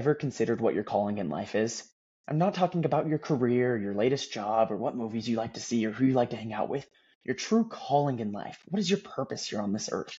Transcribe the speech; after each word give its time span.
ever 0.00 0.14
considered 0.14 0.62
what 0.62 0.72
your 0.72 0.82
calling 0.82 1.18
in 1.18 1.28
life 1.28 1.54
is? 1.54 1.86
I'm 2.26 2.38
not 2.38 2.54
talking 2.54 2.86
about 2.86 3.06
your 3.06 3.18
career, 3.18 3.76
your 3.76 3.92
latest 3.92 4.32
job, 4.32 4.72
or 4.72 4.76
what 4.78 4.96
movies 4.96 5.28
you 5.28 5.36
like 5.36 5.52
to 5.52 5.60
see 5.60 5.84
or 5.84 5.90
who 5.90 6.06
you 6.06 6.14
like 6.14 6.30
to 6.30 6.38
hang 6.38 6.54
out 6.54 6.70
with. 6.70 6.88
Your 7.22 7.34
true 7.34 7.68
calling 7.68 8.18
in 8.18 8.32
life. 8.32 8.58
What 8.68 8.80
is 8.80 8.88
your 8.88 9.00
purpose 9.00 9.46
here 9.46 9.60
on 9.60 9.74
this 9.74 9.90
earth? 9.92 10.16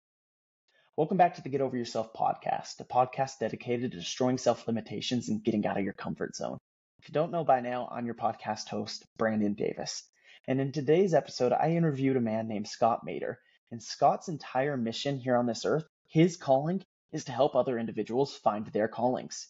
Welcome 0.98 1.16
back 1.16 1.36
to 1.36 1.42
the 1.42 1.48
Get 1.48 1.62
Over 1.62 1.78
Yourself 1.78 2.12
podcast, 2.12 2.78
a 2.80 2.84
podcast 2.84 3.38
dedicated 3.40 3.92
to 3.92 3.96
destroying 3.96 4.36
self 4.36 4.66
limitations 4.68 5.30
and 5.30 5.42
getting 5.42 5.64
out 5.64 5.78
of 5.78 5.82
your 5.84 5.94
comfort 5.94 6.36
zone. 6.36 6.58
If 6.98 7.08
you 7.08 7.14
don't 7.14 7.32
know 7.32 7.44
by 7.44 7.60
now, 7.60 7.88
I'm 7.90 8.04
your 8.04 8.16
podcast 8.16 8.68
host, 8.68 9.06
Brandon 9.16 9.54
Davis. 9.54 10.02
And 10.46 10.60
in 10.60 10.72
today's 10.72 11.14
episode, 11.14 11.54
I 11.54 11.70
interviewed 11.70 12.18
a 12.18 12.20
man 12.20 12.48
named 12.48 12.68
Scott 12.68 13.00
Maderer. 13.06 13.36
And 13.70 13.82
Scott's 13.82 14.28
entire 14.28 14.76
mission 14.76 15.16
here 15.18 15.36
on 15.36 15.46
this 15.46 15.64
earth, 15.64 15.86
his 16.06 16.36
calling, 16.36 16.84
is 17.12 17.24
to 17.24 17.32
help 17.32 17.54
other 17.54 17.78
individuals 17.78 18.36
find 18.36 18.66
their 18.66 18.86
callings. 18.86 19.48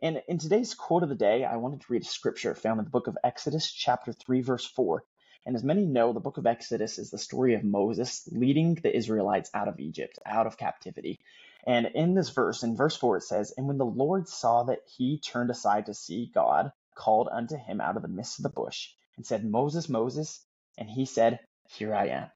And 0.00 0.22
in 0.28 0.38
today's 0.38 0.74
quote 0.74 1.02
of 1.02 1.08
the 1.08 1.16
day, 1.16 1.44
I 1.44 1.56
wanted 1.56 1.80
to 1.80 1.92
read 1.92 2.02
a 2.02 2.06
scripture 2.06 2.54
found 2.54 2.78
in 2.78 2.84
the 2.84 2.90
book 2.90 3.08
of 3.08 3.18
Exodus, 3.24 3.70
chapter 3.72 4.12
3, 4.12 4.42
verse 4.42 4.64
4. 4.64 5.04
And 5.44 5.56
as 5.56 5.64
many 5.64 5.86
know, 5.86 6.12
the 6.12 6.20
book 6.20 6.36
of 6.36 6.46
Exodus 6.46 6.98
is 6.98 7.10
the 7.10 7.18
story 7.18 7.54
of 7.54 7.64
Moses 7.64 8.28
leading 8.30 8.74
the 8.74 8.94
Israelites 8.94 9.50
out 9.54 9.66
of 9.66 9.80
Egypt, 9.80 10.18
out 10.24 10.46
of 10.46 10.56
captivity. 10.56 11.18
And 11.66 11.86
in 11.86 12.14
this 12.14 12.30
verse, 12.30 12.62
in 12.62 12.76
verse 12.76 12.96
4, 12.96 13.16
it 13.16 13.22
says, 13.22 13.52
And 13.56 13.66
when 13.66 13.78
the 13.78 13.84
Lord 13.84 14.28
saw 14.28 14.64
that 14.64 14.82
he 14.86 15.18
turned 15.18 15.50
aside 15.50 15.86
to 15.86 15.94
see 15.94 16.30
God, 16.32 16.70
called 16.94 17.28
unto 17.30 17.56
him 17.56 17.80
out 17.80 17.96
of 17.96 18.02
the 18.02 18.08
midst 18.08 18.38
of 18.38 18.42
the 18.44 18.48
bush, 18.50 18.90
and 19.16 19.26
said, 19.26 19.44
Moses, 19.44 19.88
Moses. 19.88 20.44
And 20.76 20.88
he 20.88 21.06
said, 21.06 21.40
Here 21.70 21.94
I 21.94 22.08
am. 22.08 22.30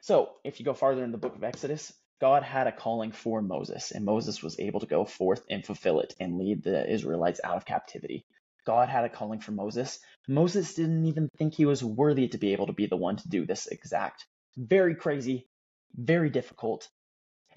So, 0.00 0.32
if 0.42 0.58
you 0.58 0.66
go 0.66 0.74
farther 0.74 1.04
in 1.04 1.12
the 1.12 1.18
book 1.18 1.36
of 1.36 1.44
Exodus, 1.44 1.92
God 2.24 2.42
had 2.42 2.66
a 2.66 2.72
calling 2.72 3.12
for 3.12 3.42
Moses, 3.42 3.90
and 3.90 4.02
Moses 4.02 4.42
was 4.42 4.58
able 4.58 4.80
to 4.80 4.86
go 4.86 5.04
forth 5.04 5.44
and 5.50 5.62
fulfill 5.62 6.00
it 6.00 6.14
and 6.18 6.38
lead 6.38 6.62
the 6.62 6.90
Israelites 6.90 7.38
out 7.44 7.58
of 7.58 7.66
captivity. 7.66 8.24
God 8.64 8.88
had 8.88 9.04
a 9.04 9.10
calling 9.10 9.40
for 9.40 9.52
Moses. 9.52 9.98
Moses 10.26 10.72
didn't 10.72 11.04
even 11.04 11.28
think 11.36 11.52
he 11.52 11.66
was 11.66 11.84
worthy 11.84 12.28
to 12.28 12.38
be 12.38 12.54
able 12.54 12.68
to 12.68 12.72
be 12.72 12.86
the 12.86 12.96
one 12.96 13.16
to 13.16 13.28
do 13.28 13.44
this 13.44 13.66
exact. 13.66 14.24
Very 14.56 14.94
crazy, 14.94 15.46
very 15.94 16.30
difficult. 16.30 16.88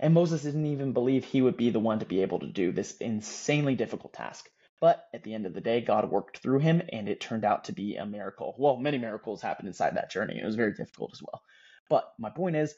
And 0.02 0.14
Moses 0.14 0.44
didn't 0.44 0.66
even 0.66 0.92
believe 0.92 1.24
he 1.24 1.42
would 1.42 1.56
be 1.56 1.70
the 1.70 1.80
one 1.80 2.00
to 2.00 2.06
be 2.06 2.22
able 2.22 2.40
to 2.40 2.52
do 2.52 2.74
this 2.74 2.98
insanely 2.98 3.76
difficult 3.76 4.12
task. 4.12 4.50
But 4.82 5.06
at 5.14 5.24
the 5.24 5.34
end 5.34 5.46
of 5.46 5.54
the 5.54 5.62
day, 5.62 5.80
God 5.80 6.12
worked 6.12 6.40
through 6.40 6.60
him, 6.60 6.82
and 6.92 7.08
it 7.08 7.22
turned 7.22 7.46
out 7.46 7.64
to 7.64 7.72
be 7.72 7.96
a 7.96 8.06
miracle. 8.06 8.54
Well, 8.60 8.76
many 8.76 8.98
miracles 8.98 9.42
happened 9.42 9.70
inside 9.70 9.96
that 9.96 10.12
journey. 10.12 10.38
It 10.42 10.46
was 10.46 10.56
very 10.56 10.74
difficult 10.74 11.12
as 11.14 11.22
well. 11.24 11.42
But 11.90 12.12
my 12.20 12.32
point 12.32 12.58
is, 12.58 12.76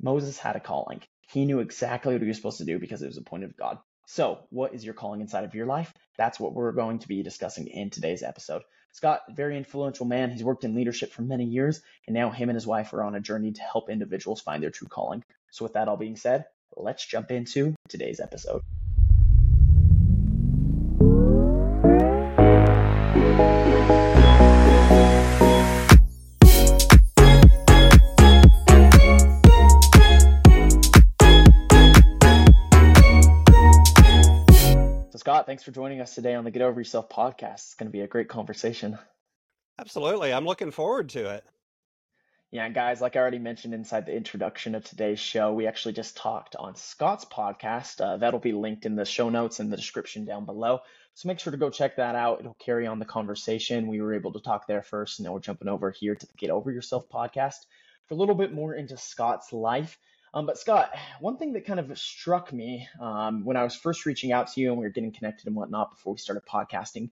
Moses 0.00 0.38
had 0.38 0.56
a 0.56 0.60
calling. 0.60 1.02
He 1.28 1.44
knew 1.44 1.60
exactly 1.60 2.14
what 2.14 2.22
he 2.22 2.28
was 2.28 2.36
supposed 2.36 2.58
to 2.58 2.64
do 2.64 2.78
because 2.78 3.02
it 3.02 3.06
was 3.06 3.18
appointed 3.18 3.50
of 3.50 3.56
God. 3.56 3.78
So, 4.06 4.46
what 4.48 4.74
is 4.74 4.82
your 4.82 4.94
calling 4.94 5.20
inside 5.20 5.44
of 5.44 5.54
your 5.54 5.66
life? 5.66 5.92
That's 6.16 6.40
what 6.40 6.54
we're 6.54 6.72
going 6.72 7.00
to 7.00 7.08
be 7.08 7.22
discussing 7.22 7.66
in 7.66 7.90
today's 7.90 8.22
episode. 8.22 8.62
Scott, 8.92 9.20
very 9.36 9.58
influential 9.58 10.06
man. 10.06 10.30
He's 10.30 10.42
worked 10.42 10.64
in 10.64 10.74
leadership 10.74 11.12
for 11.12 11.20
many 11.20 11.44
years, 11.44 11.82
and 12.06 12.14
now 12.14 12.30
him 12.30 12.48
and 12.48 12.56
his 12.56 12.66
wife 12.66 12.94
are 12.94 13.04
on 13.04 13.14
a 13.14 13.20
journey 13.20 13.52
to 13.52 13.60
help 13.60 13.90
individuals 13.90 14.40
find 14.40 14.62
their 14.62 14.70
true 14.70 14.88
calling. 14.88 15.22
So, 15.50 15.66
with 15.66 15.74
that 15.74 15.88
all 15.88 15.98
being 15.98 16.16
said, 16.16 16.46
let's 16.74 17.04
jump 17.06 17.30
into 17.30 17.74
today's 17.90 18.20
episode. 18.20 18.62
Scott, 35.38 35.46
thanks 35.46 35.62
for 35.62 35.70
joining 35.70 36.00
us 36.00 36.16
today 36.16 36.34
on 36.34 36.42
the 36.42 36.50
Get 36.50 36.62
Over 36.62 36.80
Yourself 36.80 37.08
podcast. 37.08 37.54
It's 37.54 37.74
going 37.74 37.86
to 37.86 37.92
be 37.92 38.00
a 38.00 38.08
great 38.08 38.26
conversation. 38.26 38.98
Absolutely. 39.78 40.32
I'm 40.32 40.44
looking 40.44 40.72
forward 40.72 41.10
to 41.10 41.32
it. 41.32 41.44
Yeah, 42.50 42.68
guys, 42.70 43.00
like 43.00 43.14
I 43.14 43.20
already 43.20 43.38
mentioned 43.38 43.72
inside 43.72 44.04
the 44.04 44.16
introduction 44.16 44.74
of 44.74 44.84
today's 44.84 45.20
show, 45.20 45.52
we 45.52 45.68
actually 45.68 45.94
just 45.94 46.16
talked 46.16 46.56
on 46.56 46.74
Scott's 46.74 47.24
podcast. 47.24 48.00
Uh, 48.00 48.16
that'll 48.16 48.40
be 48.40 48.50
linked 48.50 48.84
in 48.84 48.96
the 48.96 49.04
show 49.04 49.28
notes 49.28 49.60
and 49.60 49.72
the 49.72 49.76
description 49.76 50.24
down 50.24 50.44
below. 50.44 50.80
So 51.14 51.28
make 51.28 51.38
sure 51.38 51.52
to 51.52 51.56
go 51.56 51.70
check 51.70 51.94
that 51.98 52.16
out. 52.16 52.40
It'll 52.40 52.54
carry 52.54 52.88
on 52.88 52.98
the 52.98 53.04
conversation. 53.04 53.86
We 53.86 54.00
were 54.00 54.14
able 54.14 54.32
to 54.32 54.40
talk 54.40 54.66
there 54.66 54.82
first, 54.82 55.20
and 55.20 55.26
now 55.26 55.34
we're 55.34 55.38
jumping 55.38 55.68
over 55.68 55.92
here 55.92 56.16
to 56.16 56.26
the 56.26 56.36
Get 56.36 56.50
Over 56.50 56.72
Yourself 56.72 57.08
podcast 57.08 57.64
for 58.08 58.14
a 58.14 58.16
little 58.16 58.34
bit 58.34 58.52
more 58.52 58.74
into 58.74 58.96
Scott's 58.96 59.52
life. 59.52 60.00
Um, 60.34 60.46
but 60.46 60.58
Scott, 60.58 60.90
one 61.20 61.36
thing 61.36 61.52
that 61.54 61.66
kind 61.66 61.80
of 61.80 61.98
struck 61.98 62.52
me 62.52 62.88
um, 63.00 63.44
when 63.44 63.56
I 63.56 63.64
was 63.64 63.74
first 63.74 64.06
reaching 64.06 64.32
out 64.32 64.52
to 64.52 64.60
you 64.60 64.70
and 64.70 64.78
we 64.78 64.84
were 64.84 64.92
getting 64.92 65.12
connected 65.12 65.46
and 65.46 65.56
whatnot 65.56 65.90
before 65.90 66.14
we 66.14 66.18
started 66.18 66.42
podcasting, 66.46 67.10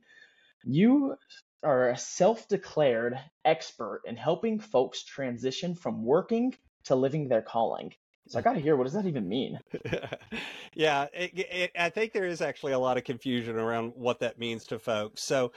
you 0.64 1.16
are 1.64 1.90
a 1.90 1.98
self-declared 1.98 3.20
expert 3.44 4.02
in 4.06 4.16
helping 4.16 4.60
folks 4.60 5.04
transition 5.04 5.76
from 5.76 6.04
working 6.04 6.56
to 6.86 6.96
living 6.96 7.28
their 7.28 7.42
calling. 7.42 7.94
So 8.28 8.40
I 8.40 8.42
got 8.42 8.54
to 8.54 8.60
hear, 8.60 8.76
what 8.76 8.86
does 8.86 8.94
that 8.94 9.06
even 9.06 9.30
mean? 9.30 9.60
yeah, 10.74 11.08
it, 11.14 11.32
it, 11.36 11.72
I 11.78 11.90
think 11.90 12.12
there 12.12 12.26
is 12.26 12.42
actually 12.42 12.74
a 12.74 12.80
lot 12.80 12.98
of 12.98 13.04
confusion 13.04 13.56
around 13.56 13.94
what 13.96 14.20
that 14.20 14.40
means 14.40 14.66
to 14.66 14.80
folks. 14.80 15.24
So 15.24 15.52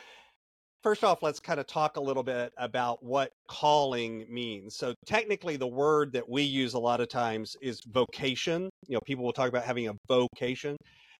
First 0.82 1.02
off, 1.02 1.22
let's 1.22 1.40
kind 1.40 1.58
of 1.58 1.66
talk 1.66 1.96
a 1.96 2.00
little 2.00 2.22
bit 2.22 2.52
about 2.56 3.02
what 3.02 3.32
calling 3.48 4.24
means. 4.28 4.76
So, 4.76 4.94
technically, 5.06 5.56
the 5.56 5.66
word 5.66 6.12
that 6.12 6.28
we 6.28 6.42
use 6.42 6.74
a 6.74 6.78
lot 6.78 7.00
of 7.00 7.08
times 7.08 7.56
is 7.60 7.80
vocation. 7.88 8.70
You 8.86 8.94
know, 8.94 9.00
people 9.04 9.24
will 9.24 9.32
talk 9.32 9.48
about 9.48 9.64
having 9.64 9.88
a 9.88 9.94
vocation. 10.06 10.76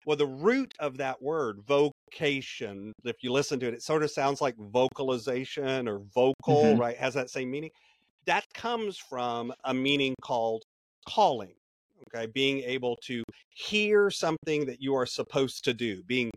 Well, 0.07 0.17
the 0.17 0.27
root 0.27 0.73
of 0.79 0.97
that 0.99 1.21
word, 1.21 1.59
vocation, 1.67 2.93
if 3.05 3.17
you 3.23 3.33
listen 3.33 3.59
to 3.61 3.67
it, 3.67 3.75
it 3.75 3.83
sort 3.83 4.05
of 4.05 4.13
sounds 4.13 4.41
like 4.41 4.55
vocalization 4.57 5.89
or 5.89 5.99
vocal, 6.15 6.63
mm-hmm. 6.63 6.81
right? 6.81 6.97
Has 6.97 7.15
that 7.15 7.29
same 7.29 7.51
meaning. 7.51 7.71
That 8.27 8.45
comes 8.55 8.97
from 8.97 9.53
a 9.65 9.75
meaning 9.75 10.15
called 10.23 10.63
calling 11.09 11.55
okay 12.15 12.27
being 12.27 12.61
able 12.61 12.97
to 13.03 13.23
hear 13.51 14.11
something 14.11 14.67
that 14.67 14.81
you 14.81 14.95
are 14.95 15.07
supposed 15.07 15.65
to 15.65 15.73
do 15.73 16.03
being 16.05 16.31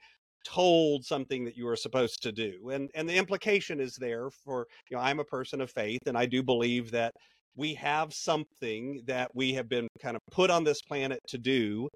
told 0.44 1.06
something 1.06 1.46
that 1.46 1.56
you 1.56 1.68
are 1.68 1.75
supposed 1.75 2.22
to 2.24 2.31
do 2.31 2.69
and 2.72 2.90
and 2.96 3.07
the 3.07 3.16
implication 3.16 3.79
is 3.79 3.96
there 4.00 4.29
for 4.29 4.68
you 4.90 4.97
know 4.97 5.03
i'm 5.03 5.19
a 5.19 5.25
person 5.25 5.62
of 5.62 5.69
faith 5.72 6.00
and 6.07 6.18
i 6.18 6.25
do 6.25 6.41
believe 6.44 6.91
that 6.91 7.13
we 7.56 7.74
have 7.74 8.13
something 8.13 9.01
that 9.06 9.30
we 9.35 9.53
have 9.53 9.68
been 9.68 9.88
kind 10.01 10.16
of 10.16 10.22
put 10.31 10.50
on 10.50 10.63
this 10.63 10.81
planet 10.81 11.19
to 11.28 11.38
do 11.38 11.88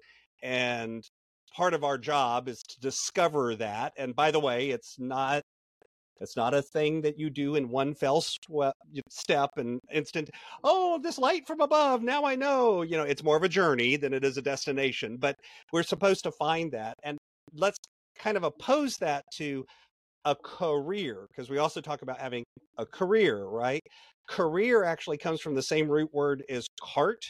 and 0.42 1.02
part 1.54 1.74
of 1.74 1.84
our 1.84 1.98
job 1.98 2.48
is 2.48 2.62
to 2.62 2.78
discover 2.80 3.56
that 3.56 3.92
and 3.96 4.14
by 4.14 4.30
the 4.30 4.40
way 4.40 4.70
it's 4.70 4.96
not 4.98 5.42
it's 6.20 6.36
not 6.36 6.54
a 6.54 6.62
thing 6.62 7.02
that 7.02 7.18
you 7.18 7.28
do 7.30 7.56
in 7.56 7.68
one 7.68 7.94
fell 7.94 8.22
step 9.08 9.50
and 9.56 9.80
instant 9.92 10.30
oh 10.64 10.98
this 11.02 11.18
light 11.18 11.46
from 11.46 11.60
above 11.60 12.02
now 12.02 12.24
i 12.24 12.34
know 12.34 12.82
you 12.82 12.96
know 12.96 13.04
it's 13.04 13.24
more 13.24 13.36
of 13.36 13.42
a 13.42 13.48
journey 13.48 13.96
than 13.96 14.12
it 14.12 14.24
is 14.24 14.36
a 14.36 14.42
destination 14.42 15.16
but 15.16 15.36
we're 15.72 15.82
supposed 15.82 16.22
to 16.22 16.30
find 16.32 16.72
that 16.72 16.94
and 17.02 17.18
let's 17.54 17.78
kind 18.18 18.36
of 18.36 18.44
oppose 18.44 18.96
that 18.98 19.24
to 19.34 19.64
a 20.24 20.34
career 20.34 21.26
because 21.28 21.48
we 21.48 21.58
also 21.58 21.80
talk 21.80 22.02
about 22.02 22.18
having 22.18 22.44
a 22.78 22.84
career, 22.84 23.44
right? 23.44 23.82
Career 24.28 24.84
actually 24.84 25.18
comes 25.18 25.40
from 25.40 25.54
the 25.54 25.62
same 25.62 25.88
root 25.88 26.12
word 26.12 26.42
as 26.48 26.66
cart, 26.82 27.24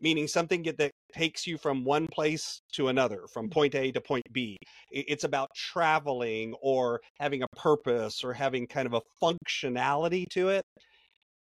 meaning 0.00 0.26
something 0.26 0.64
that 0.76 0.90
takes 1.14 1.46
you 1.46 1.56
from 1.56 1.84
one 1.84 2.08
place 2.12 2.60
to 2.72 2.88
another, 2.88 3.20
from 3.32 3.48
mm. 3.48 3.52
point 3.52 3.74
A 3.76 3.92
to 3.92 4.00
point 4.00 4.24
B. 4.32 4.56
It's 4.90 5.24
about 5.24 5.48
traveling 5.54 6.54
or 6.60 7.00
having 7.20 7.42
a 7.42 7.56
purpose 7.56 8.24
or 8.24 8.32
having 8.32 8.66
kind 8.66 8.86
of 8.86 8.94
a 8.94 9.02
functionality 9.22 10.24
to 10.32 10.48
it. 10.48 10.62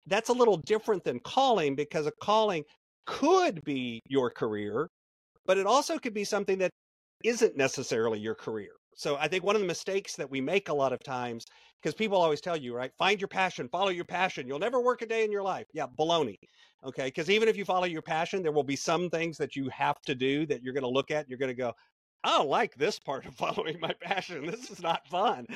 That's 0.07 0.29
a 0.29 0.35
little 0.35 0.61
different 0.65 1.03
than 1.03 1.19
calling 1.21 1.75
because 1.75 2.07
a 2.07 2.13
calling 2.23 2.63
could 3.07 3.65
be 3.65 4.01
your 4.09 4.31
career, 4.31 4.89
but 5.47 5.59
it 5.59 5.67
also 5.67 5.99
could 5.99 6.15
be 6.15 6.25
something 6.25 6.59
that 6.59 6.71
isn't 7.25 7.57
necessarily 7.57 8.21
your 8.21 8.35
career. 8.35 8.73
So 8.97 9.17
I 9.17 9.27
think 9.29 9.43
one 9.43 9.57
of 9.57 9.61
the 9.63 9.67
mistakes 9.67 10.15
that 10.17 10.31
we 10.31 10.41
make 10.41 10.69
a 10.69 10.75
lot 10.75 10.93
of 10.93 11.03
times, 11.03 11.45
because 11.83 11.95
people 11.95 12.19
always 12.19 12.41
tell 12.41 12.57
you, 12.57 12.75
right, 12.75 12.93
find 12.97 13.21
your 13.21 13.29
passion, 13.29 13.69
follow 13.69 13.91
your 13.91 14.05
passion. 14.05 14.47
You'll 14.47 14.61
never 14.61 14.81
work 14.81 15.03
a 15.03 15.07
day 15.07 15.25
in 15.25 15.33
your 15.33 15.43
life. 15.43 15.67
Yeah, 15.73 15.87
baloney. 15.99 16.39
Okay. 16.85 17.07
Because 17.07 17.31
even 17.31 17.49
if 17.49 17.57
you 17.57 17.65
follow 17.65 17.87
your 17.87 18.03
passion, 18.03 18.43
there 18.43 18.53
will 18.53 18.63
be 18.63 18.77
some 18.77 19.11
things 19.11 19.37
that 19.39 19.57
you 19.57 19.69
have 19.71 20.01
to 20.03 20.15
do 20.15 20.47
that 20.47 20.63
you're 20.63 20.75
going 20.75 20.83
to 20.83 20.89
look 20.89 21.11
at. 21.11 21.29
You're 21.29 21.39
going 21.39 21.51
to 21.51 21.55
go, 21.55 21.73
I 22.25 22.39
don't 22.39 22.49
like 22.49 22.75
this 22.77 22.99
part 22.99 23.27
of 23.27 23.35
following 23.37 23.79
my 23.81 23.93
passion. 24.01 24.47
This 24.47 24.71
is 24.71 24.81
not 24.81 25.07
fun. 25.09 25.47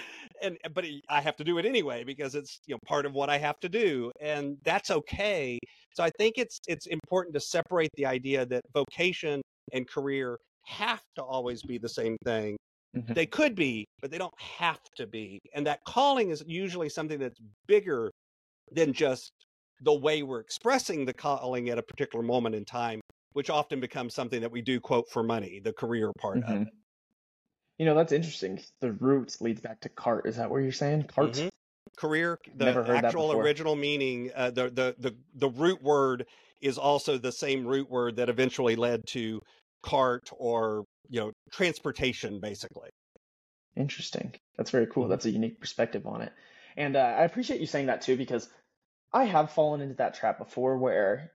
And 0.42 0.58
eh, 0.64 0.68
but 0.68 0.84
I 1.08 1.20
have 1.20 1.36
to 1.36 1.44
do 1.44 1.58
it 1.58 1.66
anyway 1.66 2.04
because 2.04 2.34
it's 2.34 2.60
you 2.66 2.74
know 2.74 2.78
part 2.86 3.06
of 3.06 3.14
what 3.14 3.30
I 3.30 3.38
have 3.38 3.58
to 3.60 3.68
do 3.68 4.12
and 4.20 4.56
that's 4.64 4.90
okay. 4.90 5.58
So 5.94 6.04
I 6.04 6.10
think 6.18 6.34
it's 6.36 6.58
it's 6.68 6.86
important 6.86 7.34
to 7.34 7.40
separate 7.40 7.90
the 7.96 8.06
idea 8.06 8.46
that 8.46 8.62
vocation 8.74 9.40
and 9.72 9.88
career 9.88 10.38
have 10.68 11.02
to 11.16 11.22
always 11.22 11.62
be 11.62 11.78
the 11.78 11.88
same 11.88 12.16
thing. 12.24 12.56
Mm-hmm. 12.96 13.12
They 13.12 13.26
could 13.26 13.54
be, 13.54 13.84
but 14.00 14.10
they 14.10 14.18
don't 14.18 14.34
have 14.38 14.80
to 14.96 15.06
be. 15.06 15.38
And 15.54 15.66
that 15.66 15.80
calling 15.86 16.30
is 16.30 16.42
usually 16.46 16.88
something 16.88 17.18
that's 17.18 17.38
bigger 17.66 18.10
than 18.72 18.92
just 18.92 19.32
the 19.82 19.94
way 19.94 20.22
we're 20.22 20.40
expressing 20.40 21.04
the 21.04 21.12
calling 21.12 21.70
at 21.70 21.78
a 21.78 21.82
particular 21.82 22.24
moment 22.24 22.54
in 22.54 22.64
time, 22.64 23.00
which 23.32 23.50
often 23.50 23.80
becomes 23.80 24.14
something 24.14 24.40
that 24.40 24.50
we 24.50 24.62
do 24.62 24.80
quote 24.80 25.08
for 25.10 25.22
money, 25.22 25.60
the 25.62 25.72
career 25.72 26.12
part 26.18 26.38
mm-hmm. 26.38 26.52
of 26.52 26.62
it. 26.62 26.68
You 27.78 27.86
know, 27.86 27.94
that's 27.94 28.12
interesting. 28.12 28.60
The 28.80 28.92
roots 28.92 29.40
leads 29.40 29.60
back 29.60 29.80
to 29.80 29.88
cart. 29.88 30.26
Is 30.26 30.36
that 30.36 30.50
what 30.50 30.58
you're 30.58 30.72
saying? 30.72 31.04
Cart? 31.04 31.32
Mhm. 31.32 31.48
Career, 31.96 32.38
the 32.56 32.66
Never 32.66 32.84
heard 32.84 32.96
that 32.96 33.06
actual 33.06 33.32
original 33.32 33.74
meaning, 33.74 34.30
uh, 34.34 34.50
the, 34.50 34.70
the 34.70 34.94
the 34.98 35.16
the 35.34 35.48
root 35.48 35.82
word 35.82 36.26
is 36.60 36.78
also 36.78 37.18
the 37.18 37.32
same 37.32 37.66
root 37.66 37.90
word 37.90 38.16
that 38.16 38.28
eventually 38.28 38.76
led 38.76 39.04
to 39.08 39.40
cart 39.82 40.30
or 40.36 40.84
you 41.08 41.20
know 41.20 41.32
transportation, 41.52 42.40
basically. 42.40 42.90
Interesting. 43.76 44.34
That's 44.56 44.70
very 44.70 44.86
cool. 44.86 45.06
Mhm. 45.06 45.10
That's 45.10 45.26
a 45.26 45.30
unique 45.30 45.60
perspective 45.60 46.06
on 46.06 46.22
it. 46.22 46.32
And 46.76 46.96
uh, 46.96 47.00
I 47.00 47.24
appreciate 47.24 47.60
you 47.60 47.66
saying 47.66 47.86
that 47.86 48.02
too, 48.02 48.16
because 48.16 48.48
I 49.12 49.24
have 49.24 49.52
fallen 49.52 49.80
into 49.80 49.94
that 49.96 50.14
trap 50.14 50.38
before 50.38 50.78
where, 50.78 51.32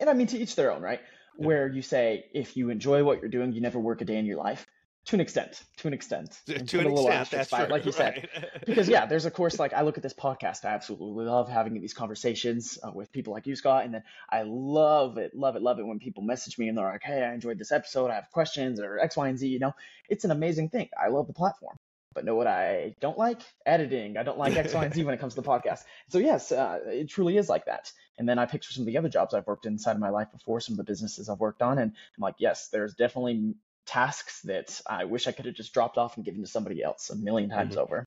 and 0.00 0.10
I 0.10 0.12
mean 0.14 0.26
to 0.28 0.38
each 0.38 0.56
their 0.56 0.72
own, 0.72 0.82
right? 0.82 1.00
Yeah. 1.38 1.46
Where 1.46 1.68
you 1.68 1.82
say, 1.82 2.26
if 2.32 2.56
you 2.56 2.70
enjoy 2.70 3.04
what 3.04 3.20
you're 3.20 3.28
doing, 3.30 3.52
you 3.52 3.60
never 3.60 3.78
work 3.78 4.00
a 4.00 4.04
day 4.04 4.18
in 4.18 4.26
your 4.26 4.36
life. 4.36 4.66
To 5.06 5.16
an 5.16 5.20
extent. 5.20 5.62
To 5.78 5.88
an 5.88 5.92
extent. 5.92 6.40
To, 6.46 6.54
And 6.54 6.68
to 6.68 6.78
put 6.78 6.86
an 6.86 6.92
a 6.92 6.94
little 6.94 7.10
extent, 7.10 7.30
that's 7.30 7.50
by 7.50 7.64
true. 7.64 7.72
like 7.72 7.84
you 7.84 7.92
said. 7.92 8.28
because 8.66 8.88
yeah, 8.88 9.04
there's 9.04 9.26
of 9.26 9.34
course 9.34 9.58
like 9.58 9.74
I 9.74 9.82
look 9.82 9.98
at 9.98 10.02
this 10.02 10.14
podcast. 10.14 10.64
I 10.64 10.68
absolutely 10.68 11.26
love 11.26 11.50
having 11.50 11.74
these 11.74 11.92
conversations 11.92 12.78
uh, 12.82 12.90
with 12.90 13.12
people 13.12 13.34
like 13.34 13.46
you, 13.46 13.54
Scott, 13.54 13.84
and 13.84 13.92
then 13.92 14.02
I 14.30 14.42
love 14.46 15.18
it, 15.18 15.34
love 15.34 15.56
it, 15.56 15.62
love 15.62 15.78
it 15.78 15.86
when 15.86 15.98
people 15.98 16.22
message 16.22 16.58
me 16.58 16.68
and 16.68 16.78
they're 16.78 16.86
like, 16.86 17.02
"Hey, 17.02 17.22
I 17.22 17.34
enjoyed 17.34 17.58
this 17.58 17.70
episode. 17.70 18.10
I 18.10 18.14
have 18.14 18.30
questions 18.30 18.80
or 18.80 18.98
X, 18.98 19.16
Y, 19.16 19.28
and 19.28 19.38
Z." 19.38 19.46
You 19.46 19.58
know, 19.58 19.74
it's 20.08 20.24
an 20.24 20.30
amazing 20.30 20.70
thing. 20.70 20.88
I 20.98 21.08
love 21.08 21.26
the 21.26 21.34
platform, 21.34 21.76
but 22.14 22.24
know 22.24 22.34
what 22.34 22.46
I 22.46 22.94
don't 23.00 23.18
like? 23.18 23.42
Editing. 23.66 24.16
I 24.16 24.22
don't 24.22 24.38
like 24.38 24.56
X, 24.56 24.72
Y, 24.72 24.84
and 24.86 24.94
Z 24.94 25.04
when 25.04 25.14
it 25.14 25.20
comes 25.20 25.34
to 25.34 25.42
the 25.42 25.46
podcast. 25.46 25.82
So 26.08 26.18
yes, 26.18 26.50
uh, 26.50 26.80
it 26.86 27.10
truly 27.10 27.36
is 27.36 27.50
like 27.50 27.66
that. 27.66 27.92
And 28.16 28.26
then 28.26 28.38
I 28.38 28.46
picture 28.46 28.72
some 28.72 28.82
of 28.82 28.86
the 28.86 28.96
other 28.96 29.10
jobs 29.10 29.34
I've 29.34 29.46
worked 29.46 29.66
inside 29.66 29.96
of 29.96 30.00
my 30.00 30.10
life 30.10 30.30
before, 30.32 30.60
some 30.60 30.74
of 30.74 30.78
the 30.78 30.84
businesses 30.84 31.28
I've 31.28 31.40
worked 31.40 31.60
on, 31.60 31.78
and 31.78 31.90
I'm 31.90 32.22
like, 32.22 32.36
yes, 32.38 32.68
there's 32.68 32.94
definitely 32.94 33.54
tasks 33.86 34.42
that 34.42 34.80
I 34.86 35.04
wish 35.04 35.26
I 35.26 35.32
could 35.32 35.46
have 35.46 35.54
just 35.54 35.74
dropped 35.74 35.98
off 35.98 36.16
and 36.16 36.24
given 36.24 36.42
to 36.42 36.46
somebody 36.46 36.82
else 36.82 37.10
a 37.10 37.16
million 37.16 37.50
times 37.50 37.76
Mhm. 37.76 37.78
over. 37.78 38.04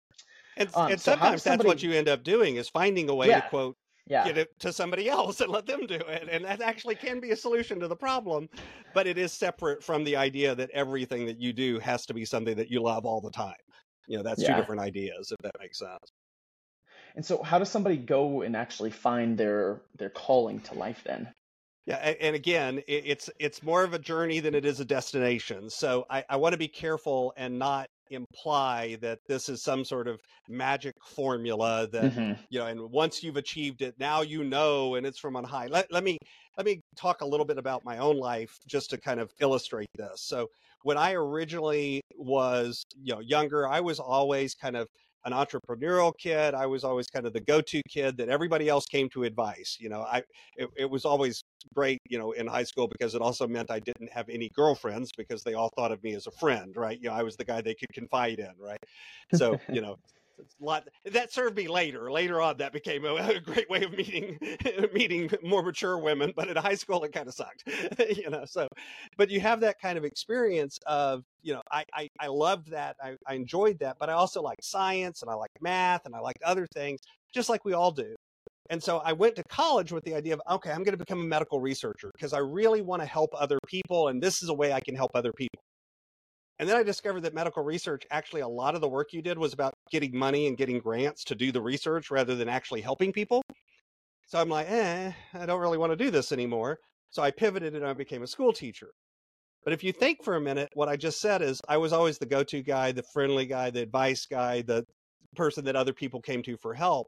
And, 0.57 0.71
Um, 0.73 0.87
and 0.87 1.01
so 1.01 1.15
sometimes 1.15 1.43
that's 1.43 1.65
what 1.65 1.83
you 1.83 1.93
end 1.93 2.09
up 2.09 2.23
doing 2.23 2.57
is 2.57 2.69
finding 2.69 3.09
a 3.09 3.15
way 3.15 3.31
Yeah. 3.31 3.35
to 3.35 3.41
quote 3.41 3.77
Yeah. 4.07 4.23
get 4.23 4.37
it 4.37 4.49
to 4.59 4.73
somebody 4.73 5.09
else 5.09 5.41
and 5.41 5.51
let 5.51 5.67
them 5.67 5.85
do 5.87 5.95
it. 5.95 6.29
And 6.29 6.45
that 6.45 6.61
actually 6.61 6.95
can 6.95 7.19
be 7.19 7.31
a 7.31 7.37
solution 7.37 7.79
to 7.81 7.87
the 7.87 7.95
problem, 7.97 8.49
but 8.93 9.07
it 9.07 9.17
is 9.17 9.33
separate 9.33 9.83
from 9.83 10.03
the 10.03 10.15
idea 10.17 10.55
that 10.55 10.71
everything 10.71 11.25
that 11.27 11.39
you 11.39 11.53
do 11.53 11.79
has 11.79 12.05
to 12.07 12.13
be 12.15 12.25
something 12.25 12.57
that 12.57 12.69
you 12.71 12.81
love 12.81 13.05
all 13.05 13.21
the 13.21 13.31
time. 13.31 13.55
You 14.07 14.17
know, 14.17 14.23
that's 14.23 14.43
two 14.43 14.55
different 14.55 14.81
ideas, 14.81 15.31
if 15.31 15.37
that 15.43 15.59
makes 15.59 15.79
sense. 15.79 16.11
And 17.15 17.25
so, 17.25 17.43
how 17.43 17.59
does 17.59 17.69
somebody 17.69 17.97
go 17.97 18.41
and 18.43 18.55
actually 18.55 18.91
find 18.91 19.37
their 19.37 19.81
their 19.95 20.09
calling 20.09 20.61
to 20.61 20.73
life 20.73 21.03
then? 21.03 21.33
Yeah, 21.87 21.95
and 21.95 22.35
again, 22.35 22.83
it's 22.85 23.29
it's 23.39 23.63
more 23.63 23.83
of 23.85 23.93
a 23.93 23.99
journey 23.99 24.41
than 24.41 24.53
it 24.53 24.65
is 24.65 24.81
a 24.81 24.85
destination. 24.85 25.69
So 25.69 26.05
I, 26.09 26.25
I 26.29 26.35
want 26.35 26.51
to 26.51 26.57
be 26.57 26.67
careful 26.67 27.33
and 27.37 27.57
not 27.57 27.87
imply 28.09 28.97
that 28.97 29.19
this 29.25 29.47
is 29.47 29.63
some 29.63 29.85
sort 29.85 30.09
of 30.09 30.19
magic 30.49 30.93
formula 31.05 31.87
that 31.93 32.11
Mhm. 32.11 32.37
you 32.49 32.59
know 32.59 32.65
and 32.65 32.91
once 32.91 33.23
you've 33.23 33.37
achieved 33.37 33.81
it 33.81 33.95
now 33.99 34.21
you 34.21 34.43
know 34.43 34.95
and 34.95 35.05
it's 35.05 35.19
from 35.19 35.35
on 35.35 35.43
high 35.43 35.67
let, 35.67 35.91
let 35.91 36.03
me 36.05 36.17
let 36.57 36.65
me 36.65 36.79
talk 36.95 37.19
a 37.21 37.25
little 37.25 37.45
bit 37.45 37.57
about 37.57 37.83
my 37.83 37.97
own 37.97 38.17
life 38.17 38.57
just 38.67 38.89
to 38.91 38.97
kind 38.97 39.19
of 39.19 39.29
illustrate 39.41 39.89
this 39.97 40.21
so 40.23 40.47
when 40.83 40.97
i 40.97 41.11
originally 41.13 41.99
was 42.15 42.81
you 42.95 43.13
know 43.13 43.19
younger 43.19 43.67
i 43.67 43.81
was 43.81 43.99
always 43.99 44.55
kind 44.55 44.77
of 44.77 44.87
an 45.27 45.33
entrepreneurial 45.33 46.13
kid 46.17 46.53
i 46.53 46.65
was 46.65 46.83
always 46.83 47.05
kind 47.07 47.27
of 47.27 47.33
the 47.33 47.41
go-to 47.41 47.81
kid 47.89 48.15
that 48.17 48.29
everybody 48.29 48.69
else 48.69 48.85
came 48.85 49.09
to 49.09 49.23
advice 49.23 49.77
you 49.79 49.89
know 49.89 50.01
i 50.03 50.23
it, 50.55 50.69
it 50.77 50.89
was 50.89 51.03
always 51.03 51.43
great 51.75 51.99
you 52.09 52.17
know 52.17 52.31
in 52.31 52.47
high 52.47 52.63
school 52.63 52.87
because 52.87 53.13
it 53.13 53.21
also 53.21 53.45
meant 53.45 53.69
i 53.69 53.79
didn't 53.79 54.11
have 54.11 54.27
any 54.29 54.49
girlfriends 54.55 55.11
because 55.17 55.43
they 55.43 55.53
all 55.53 55.69
thought 55.75 55.91
of 55.91 56.01
me 56.01 56.13
as 56.13 56.27
a 56.27 56.31
friend 56.31 56.75
right? 56.77 56.97
You 57.01 57.09
know 57.09 57.15
i 57.15 57.23
was 57.23 57.35
the 57.35 57.43
guy 57.43 57.61
they 57.61 57.75
could 57.75 57.93
confide 57.93 58.39
in 58.39 58.51
right? 58.57 58.81
So 59.35 59.59
you 59.69 59.81
know 59.81 59.97
lot 60.59 60.87
that 61.05 61.31
served 61.31 61.55
me 61.55 61.67
later 61.67 62.11
later 62.11 62.41
on 62.41 62.57
that 62.57 62.73
became 62.73 63.05
a, 63.05 63.15
a 63.15 63.39
great 63.39 63.69
way 63.69 63.83
of 63.83 63.91
meeting 63.91 64.37
meeting 64.93 65.29
more 65.43 65.63
mature 65.63 65.97
women 65.97 66.31
but 66.35 66.47
in 66.47 66.55
high 66.55 66.75
school 66.75 67.03
it 67.03 67.11
kind 67.11 67.27
of 67.27 67.33
sucked 67.33 67.63
you 68.15 68.29
know 68.29 68.43
so 68.45 68.67
but 69.17 69.29
you 69.29 69.39
have 69.39 69.59
that 69.59 69.79
kind 69.81 69.97
of 69.97 70.05
experience 70.05 70.79
of 70.85 71.23
you 71.41 71.53
know 71.53 71.61
i 71.71 71.83
i, 71.93 72.09
I 72.19 72.27
loved 72.27 72.71
that 72.71 72.95
I, 73.01 73.15
I 73.27 73.35
enjoyed 73.35 73.79
that 73.79 73.97
but 73.99 74.09
i 74.09 74.13
also 74.13 74.41
like 74.41 74.59
science 74.61 75.21
and 75.21 75.31
i 75.31 75.33
like 75.33 75.51
math 75.61 76.05
and 76.05 76.15
i 76.15 76.19
like 76.19 76.37
other 76.43 76.67
things 76.73 76.99
just 77.33 77.49
like 77.49 77.65
we 77.65 77.73
all 77.73 77.91
do 77.91 78.15
and 78.69 78.83
so 78.83 78.97
I 78.97 79.13
went 79.13 79.35
to 79.37 79.43
college 79.45 79.91
with 79.91 80.03
the 80.03 80.13
idea 80.13 80.33
of, 80.33 80.41
okay, 80.49 80.71
I'm 80.71 80.83
going 80.83 80.91
to 80.93 80.97
become 80.97 81.21
a 81.21 81.23
medical 81.23 81.59
researcher 81.61 82.11
because 82.13 82.33
I 82.33 82.39
really 82.39 82.81
want 82.81 83.01
to 83.01 83.05
help 83.05 83.29
other 83.33 83.59
people. 83.65 84.09
And 84.09 84.21
this 84.21 84.43
is 84.43 84.49
a 84.49 84.53
way 84.53 84.73
I 84.73 84.79
can 84.81 84.95
help 84.95 85.11
other 85.15 85.31
people. 85.31 85.61
And 86.59 86.67
then 86.67 86.75
I 86.75 86.83
discovered 86.83 87.21
that 87.21 87.35
medical 87.35 87.63
research, 87.63 88.05
actually, 88.09 88.41
a 88.41 88.47
lot 88.47 88.73
of 88.73 88.81
the 88.81 88.89
work 88.89 89.13
you 89.13 89.21
did 89.21 89.37
was 89.37 89.53
about 89.53 89.73
getting 89.91 90.17
money 90.17 90.47
and 90.47 90.57
getting 90.57 90.79
grants 90.79 91.23
to 91.25 91.35
do 91.35 91.51
the 91.51 91.61
research 91.61 92.09
rather 92.09 92.35
than 92.35 92.49
actually 92.49 92.81
helping 92.81 93.13
people. 93.13 93.43
So 94.25 94.39
I'm 94.39 94.49
like, 94.49 94.67
eh, 94.69 95.11
I 95.33 95.45
don't 95.45 95.61
really 95.61 95.77
want 95.77 95.91
to 95.91 95.95
do 95.95 96.09
this 96.09 96.31
anymore. 96.31 96.79
So 97.11 97.21
I 97.21 97.31
pivoted 97.31 97.75
and 97.75 97.85
I 97.85 97.93
became 97.93 98.23
a 98.23 98.27
school 98.27 98.51
teacher. 98.51 98.89
But 99.63 99.73
if 99.73 99.83
you 99.83 99.91
think 99.91 100.23
for 100.23 100.35
a 100.35 100.41
minute, 100.41 100.69
what 100.73 100.89
I 100.89 100.95
just 100.95 101.21
said 101.21 101.41
is 101.41 101.61
I 101.67 101.77
was 101.77 101.93
always 101.93 102.17
the 102.17 102.25
go 102.25 102.43
to 102.43 102.63
guy, 102.63 102.91
the 102.91 103.03
friendly 103.13 103.45
guy, 103.45 103.69
the 103.69 103.81
advice 103.81 104.25
guy, 104.25 104.61
the 104.63 104.83
person 105.35 105.63
that 105.65 105.75
other 105.75 105.93
people 105.93 106.21
came 106.21 106.41
to 106.43 106.57
for 106.57 106.73
help 106.73 107.07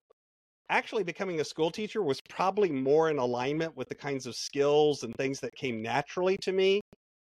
actually 0.69 1.03
becoming 1.03 1.41
a 1.41 1.43
school 1.43 1.71
teacher 1.71 2.03
was 2.03 2.21
probably 2.29 2.71
more 2.71 3.09
in 3.09 3.17
alignment 3.17 3.75
with 3.75 3.89
the 3.89 3.95
kinds 3.95 4.25
of 4.25 4.35
skills 4.35 5.03
and 5.03 5.15
things 5.15 5.39
that 5.39 5.53
came 5.55 5.81
naturally 5.81 6.37
to 6.37 6.51
me 6.51 6.79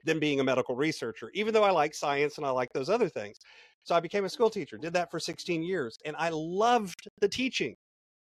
than 0.03 0.19
being 0.19 0.39
a 0.39 0.43
medical 0.43 0.75
researcher, 0.75 1.29
even 1.33 1.53
though 1.53 1.63
I 1.63 1.71
like 1.71 1.93
science 1.93 2.37
and 2.37 2.45
I 2.45 2.49
like 2.49 2.69
those 2.73 2.89
other 2.89 3.09
things. 3.09 3.37
So 3.83 3.95
I 3.95 3.99
became 3.99 4.25
a 4.25 4.29
school 4.29 4.49
teacher, 4.49 4.77
did 4.77 4.93
that 4.93 5.11
for 5.11 5.19
16 5.19 5.61
years, 5.61 5.97
and 6.05 6.15
I 6.17 6.29
loved 6.29 7.07
the 7.19 7.27
teaching. 7.27 7.75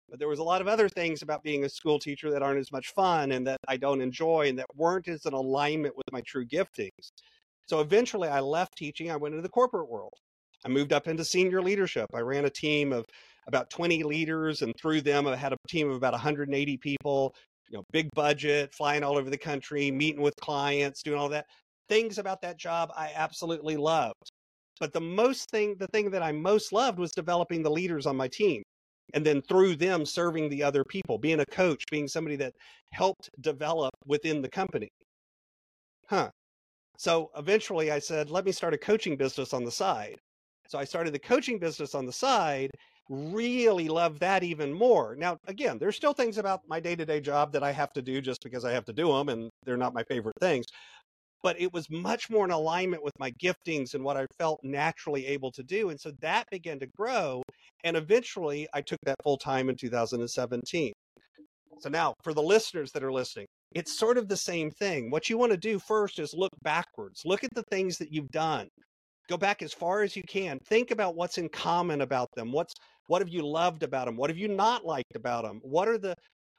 But 0.08 0.18
there 0.18 0.28
was 0.28 0.40
a 0.40 0.44
lot 0.44 0.60
of 0.60 0.68
other 0.68 0.88
things 0.88 1.22
about 1.22 1.42
being 1.42 1.64
a 1.64 1.68
school 1.68 1.98
teacher 1.98 2.30
that 2.30 2.42
aren't 2.42 2.60
as 2.60 2.72
much 2.72 2.92
fun 2.94 3.32
and 3.32 3.46
that 3.46 3.58
I 3.66 3.78
don't 3.78 4.02
enjoy 4.02 4.48
and 4.48 4.58
that 4.58 4.66
weren't 4.76 5.08
as 5.08 5.24
in 5.24 5.32
alignment 5.32 5.96
with 5.96 6.04
my 6.12 6.20
true 6.26 6.44
giftings. 6.46 7.12
So 7.66 7.80
eventually 7.80 8.28
I 8.28 8.40
left 8.40 8.76
teaching, 8.76 9.10
I 9.10 9.16
went 9.16 9.34
into 9.34 9.42
the 9.42 9.48
corporate 9.48 9.88
world. 9.88 10.12
I 10.64 10.68
moved 10.68 10.92
up 10.92 11.08
into 11.08 11.24
senior 11.24 11.62
leadership. 11.62 12.10
I 12.14 12.20
ran 12.20 12.44
a 12.44 12.50
team 12.50 12.92
of 12.92 13.04
about 13.46 13.70
20 13.70 14.02
leaders 14.04 14.62
and 14.62 14.74
through 14.76 15.00
them 15.00 15.26
I 15.26 15.34
had 15.34 15.52
a 15.52 15.56
team 15.68 15.90
of 15.90 15.96
about 15.96 16.12
180 16.12 16.76
people, 16.76 17.34
you 17.68 17.78
know, 17.78 17.84
big 17.90 18.08
budget, 18.14 18.74
flying 18.74 19.02
all 19.02 19.16
over 19.16 19.30
the 19.30 19.38
country, 19.38 19.90
meeting 19.90 20.20
with 20.20 20.36
clients, 20.36 21.02
doing 21.02 21.18
all 21.18 21.30
that. 21.30 21.46
Things 21.92 22.16
about 22.16 22.40
that 22.40 22.58
job 22.58 22.90
I 22.96 23.10
absolutely 23.14 23.76
loved. 23.76 24.30
But 24.80 24.94
the 24.94 25.00
most 25.02 25.50
thing 25.50 25.76
the 25.78 25.88
thing 25.88 26.10
that 26.12 26.22
I 26.22 26.32
most 26.32 26.72
loved 26.72 26.98
was 26.98 27.10
developing 27.10 27.62
the 27.62 27.70
leaders 27.70 28.06
on 28.06 28.16
my 28.16 28.28
team. 28.28 28.62
And 29.12 29.26
then 29.26 29.42
through 29.42 29.76
them 29.76 30.06
serving 30.06 30.48
the 30.48 30.62
other 30.62 30.84
people, 30.84 31.18
being 31.18 31.40
a 31.40 31.46
coach, 31.52 31.84
being 31.90 32.08
somebody 32.08 32.36
that 32.36 32.54
helped 32.94 33.28
develop 33.42 33.90
within 34.06 34.40
the 34.40 34.48
company. 34.48 34.88
Huh. 36.08 36.30
So 36.96 37.30
eventually 37.36 37.90
I 37.90 37.98
said, 37.98 38.30
let 38.30 38.46
me 38.46 38.52
start 38.52 38.72
a 38.72 38.78
coaching 38.78 39.18
business 39.18 39.52
on 39.52 39.62
the 39.62 39.70
side. 39.70 40.16
So 40.68 40.78
I 40.78 40.84
started 40.84 41.12
the 41.12 41.18
coaching 41.18 41.58
business 41.58 41.94
on 41.94 42.06
the 42.06 42.12
side 42.12 42.70
really 43.08 43.88
love 43.88 44.18
that 44.20 44.42
even 44.42 44.72
more. 44.72 45.14
Now, 45.16 45.36
again, 45.46 45.78
there's 45.78 45.96
still 45.96 46.12
things 46.12 46.38
about 46.38 46.60
my 46.66 46.80
day 46.80 46.96
to 46.96 47.04
day 47.04 47.20
job 47.20 47.52
that 47.52 47.62
I 47.62 47.72
have 47.72 47.92
to 47.94 48.02
do 48.02 48.20
just 48.20 48.42
because 48.42 48.64
I 48.64 48.72
have 48.72 48.84
to 48.86 48.92
do 48.92 49.12
them 49.12 49.28
and 49.28 49.50
they're 49.64 49.76
not 49.76 49.94
my 49.94 50.04
favorite 50.04 50.36
things. 50.40 50.66
But 51.42 51.60
it 51.60 51.72
was 51.72 51.90
much 51.90 52.30
more 52.30 52.44
in 52.44 52.50
alignment 52.50 53.02
with 53.02 53.18
my 53.18 53.32
giftings 53.32 53.94
and 53.94 54.04
what 54.04 54.16
I 54.16 54.26
felt 54.38 54.60
naturally 54.62 55.26
able 55.26 55.50
to 55.52 55.62
do. 55.62 55.90
And 55.90 56.00
so 56.00 56.12
that 56.20 56.48
began 56.50 56.78
to 56.80 56.86
grow. 56.96 57.42
And 57.84 57.96
eventually 57.96 58.68
I 58.72 58.80
took 58.80 59.00
that 59.04 59.16
full 59.22 59.36
time 59.36 59.68
in 59.68 59.76
2017. 59.76 60.92
So 61.80 61.88
now, 61.88 62.14
for 62.22 62.32
the 62.32 62.42
listeners 62.42 62.92
that 62.92 63.02
are 63.02 63.12
listening, 63.12 63.46
it's 63.74 63.98
sort 63.98 64.18
of 64.18 64.28
the 64.28 64.36
same 64.36 64.70
thing. 64.70 65.10
What 65.10 65.28
you 65.28 65.38
want 65.38 65.52
to 65.52 65.58
do 65.58 65.78
first 65.78 66.18
is 66.18 66.34
look 66.34 66.52
backwards, 66.62 67.22
look 67.24 67.42
at 67.42 67.54
the 67.54 67.64
things 67.70 67.98
that 67.98 68.12
you've 68.12 68.30
done. 68.30 68.68
Go 69.28 69.36
back 69.36 69.62
as 69.62 69.72
far 69.72 70.02
as 70.02 70.14
you 70.14 70.22
can. 70.22 70.58
Think 70.68 70.90
about 70.90 71.16
what's 71.16 71.38
in 71.38 71.48
common 71.48 72.02
about 72.02 72.28
them. 72.36 72.52
What's 72.52 72.74
what 73.06 73.20
have 73.20 73.28
you 73.28 73.46
loved 73.46 73.82
about 73.82 74.06
them? 74.06 74.16
What 74.16 74.30
have 74.30 74.38
you 74.38 74.48
not 74.48 74.84
liked 74.84 75.16
about 75.16 75.44
them? 75.44 75.60
What 75.62 75.88
are 75.88 75.98
the 75.98 76.14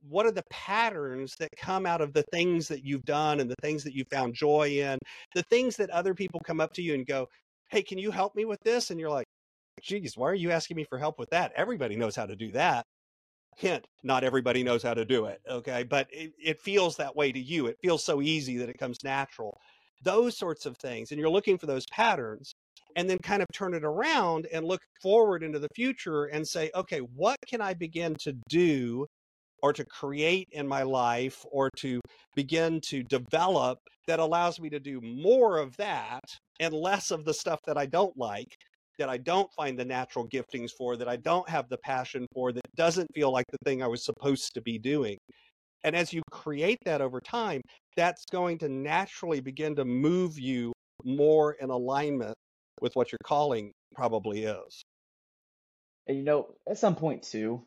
what 0.07 0.25
are 0.25 0.31
the 0.31 0.43
patterns 0.49 1.35
that 1.39 1.49
come 1.57 1.85
out 1.85 2.01
of 2.01 2.13
the 2.13 2.23
things 2.31 2.67
that 2.67 2.83
you've 2.83 3.05
done 3.05 3.39
and 3.39 3.49
the 3.49 3.55
things 3.61 3.83
that 3.83 3.95
you 3.95 4.03
found 4.11 4.33
joy 4.33 4.69
in? 4.69 4.97
The 5.35 5.43
things 5.43 5.77
that 5.77 5.89
other 5.89 6.13
people 6.13 6.41
come 6.45 6.59
up 6.61 6.73
to 6.73 6.81
you 6.81 6.93
and 6.93 7.05
go, 7.05 7.27
"Hey, 7.69 7.81
can 7.83 7.97
you 7.97 8.11
help 8.11 8.35
me 8.35 8.45
with 8.45 8.59
this?" 8.61 8.91
And 8.91 8.99
you're 8.99 9.09
like, 9.09 9.25
"Geez, 9.81 10.17
why 10.17 10.29
are 10.29 10.35
you 10.35 10.51
asking 10.51 10.77
me 10.77 10.85
for 10.89 10.97
help 10.97 11.19
with 11.19 11.29
that? 11.31 11.53
Everybody 11.55 11.95
knows 11.95 12.15
how 12.15 12.25
to 12.25 12.35
do 12.35 12.51
that." 12.51 12.85
Hint, 13.57 13.85
not 14.03 14.23
everybody 14.23 14.63
knows 14.63 14.83
how 14.83 14.93
to 14.93 15.05
do 15.05 15.25
it, 15.25 15.39
okay? 15.47 15.83
But 15.83 16.07
it, 16.11 16.33
it 16.43 16.61
feels 16.61 16.97
that 16.97 17.15
way 17.15 17.31
to 17.31 17.39
you. 17.39 17.67
It 17.67 17.77
feels 17.83 18.03
so 18.03 18.21
easy 18.21 18.57
that 18.57 18.69
it 18.69 18.79
comes 18.79 19.03
natural. 19.03 19.59
Those 20.03 20.37
sorts 20.37 20.65
of 20.65 20.75
things. 20.77 21.11
And 21.11 21.19
you're 21.19 21.29
looking 21.29 21.57
for 21.57 21.67
those 21.67 21.85
patterns 21.91 22.51
and 22.95 23.09
then 23.09 23.19
kind 23.19 23.41
of 23.41 23.47
turn 23.53 23.73
it 23.73 23.83
around 23.83 24.47
and 24.51 24.65
look 24.65 24.81
forward 25.01 25.43
into 25.43 25.59
the 25.59 25.69
future 25.75 26.25
and 26.25 26.47
say, 26.47 26.71
okay, 26.75 26.99
what 26.99 27.37
can 27.47 27.61
I 27.61 27.73
begin 27.73 28.15
to 28.21 28.33
do 28.49 29.07
or 29.63 29.71
to 29.71 29.85
create 29.85 30.49
in 30.51 30.67
my 30.67 30.83
life 30.83 31.43
or 31.49 31.69
to 31.77 32.01
begin 32.35 32.81
to 32.81 33.01
develop 33.01 33.79
that 34.07 34.19
allows 34.19 34.59
me 34.59 34.69
to 34.69 34.79
do 34.79 34.99
more 35.01 35.57
of 35.57 35.75
that 35.77 36.23
and 36.59 36.73
less 36.73 37.11
of 37.11 37.23
the 37.23 37.33
stuff 37.33 37.61
that 37.65 37.77
I 37.77 37.85
don't 37.85 38.15
like, 38.17 38.53
that 38.99 39.07
I 39.07 39.17
don't 39.17 39.49
find 39.55 39.79
the 39.79 39.85
natural 39.85 40.27
giftings 40.27 40.71
for, 40.77 40.97
that 40.97 41.07
I 41.07 41.15
don't 41.15 41.47
have 41.47 41.69
the 41.69 41.77
passion 41.77 42.27
for, 42.33 42.51
that 42.51 42.75
doesn't 42.75 43.07
feel 43.15 43.31
like 43.31 43.45
the 43.51 43.57
thing 43.63 43.81
I 43.81 43.87
was 43.87 44.03
supposed 44.03 44.53
to 44.53 44.61
be 44.61 44.77
doing. 44.77 45.17
And 45.85 45.95
as 45.95 46.11
you 46.11 46.21
create 46.29 46.79
that 46.83 46.99
over 46.99 47.21
time, 47.21 47.61
that's 47.95 48.25
going 48.31 48.57
to 48.59 48.69
naturally 48.69 49.39
begin 49.39 49.75
to 49.77 49.85
move 49.85 50.37
you 50.37 50.73
more 51.05 51.53
in 51.53 51.69
alignment 51.69 52.35
with 52.81 52.93
what 52.95 53.13
your 53.13 53.19
calling 53.23 53.71
probably 53.95 54.43
is. 54.43 54.83
And 56.07 56.17
you 56.17 56.23
know, 56.23 56.47
at 56.69 56.77
some 56.77 56.95
point 56.95 57.23
too, 57.23 57.63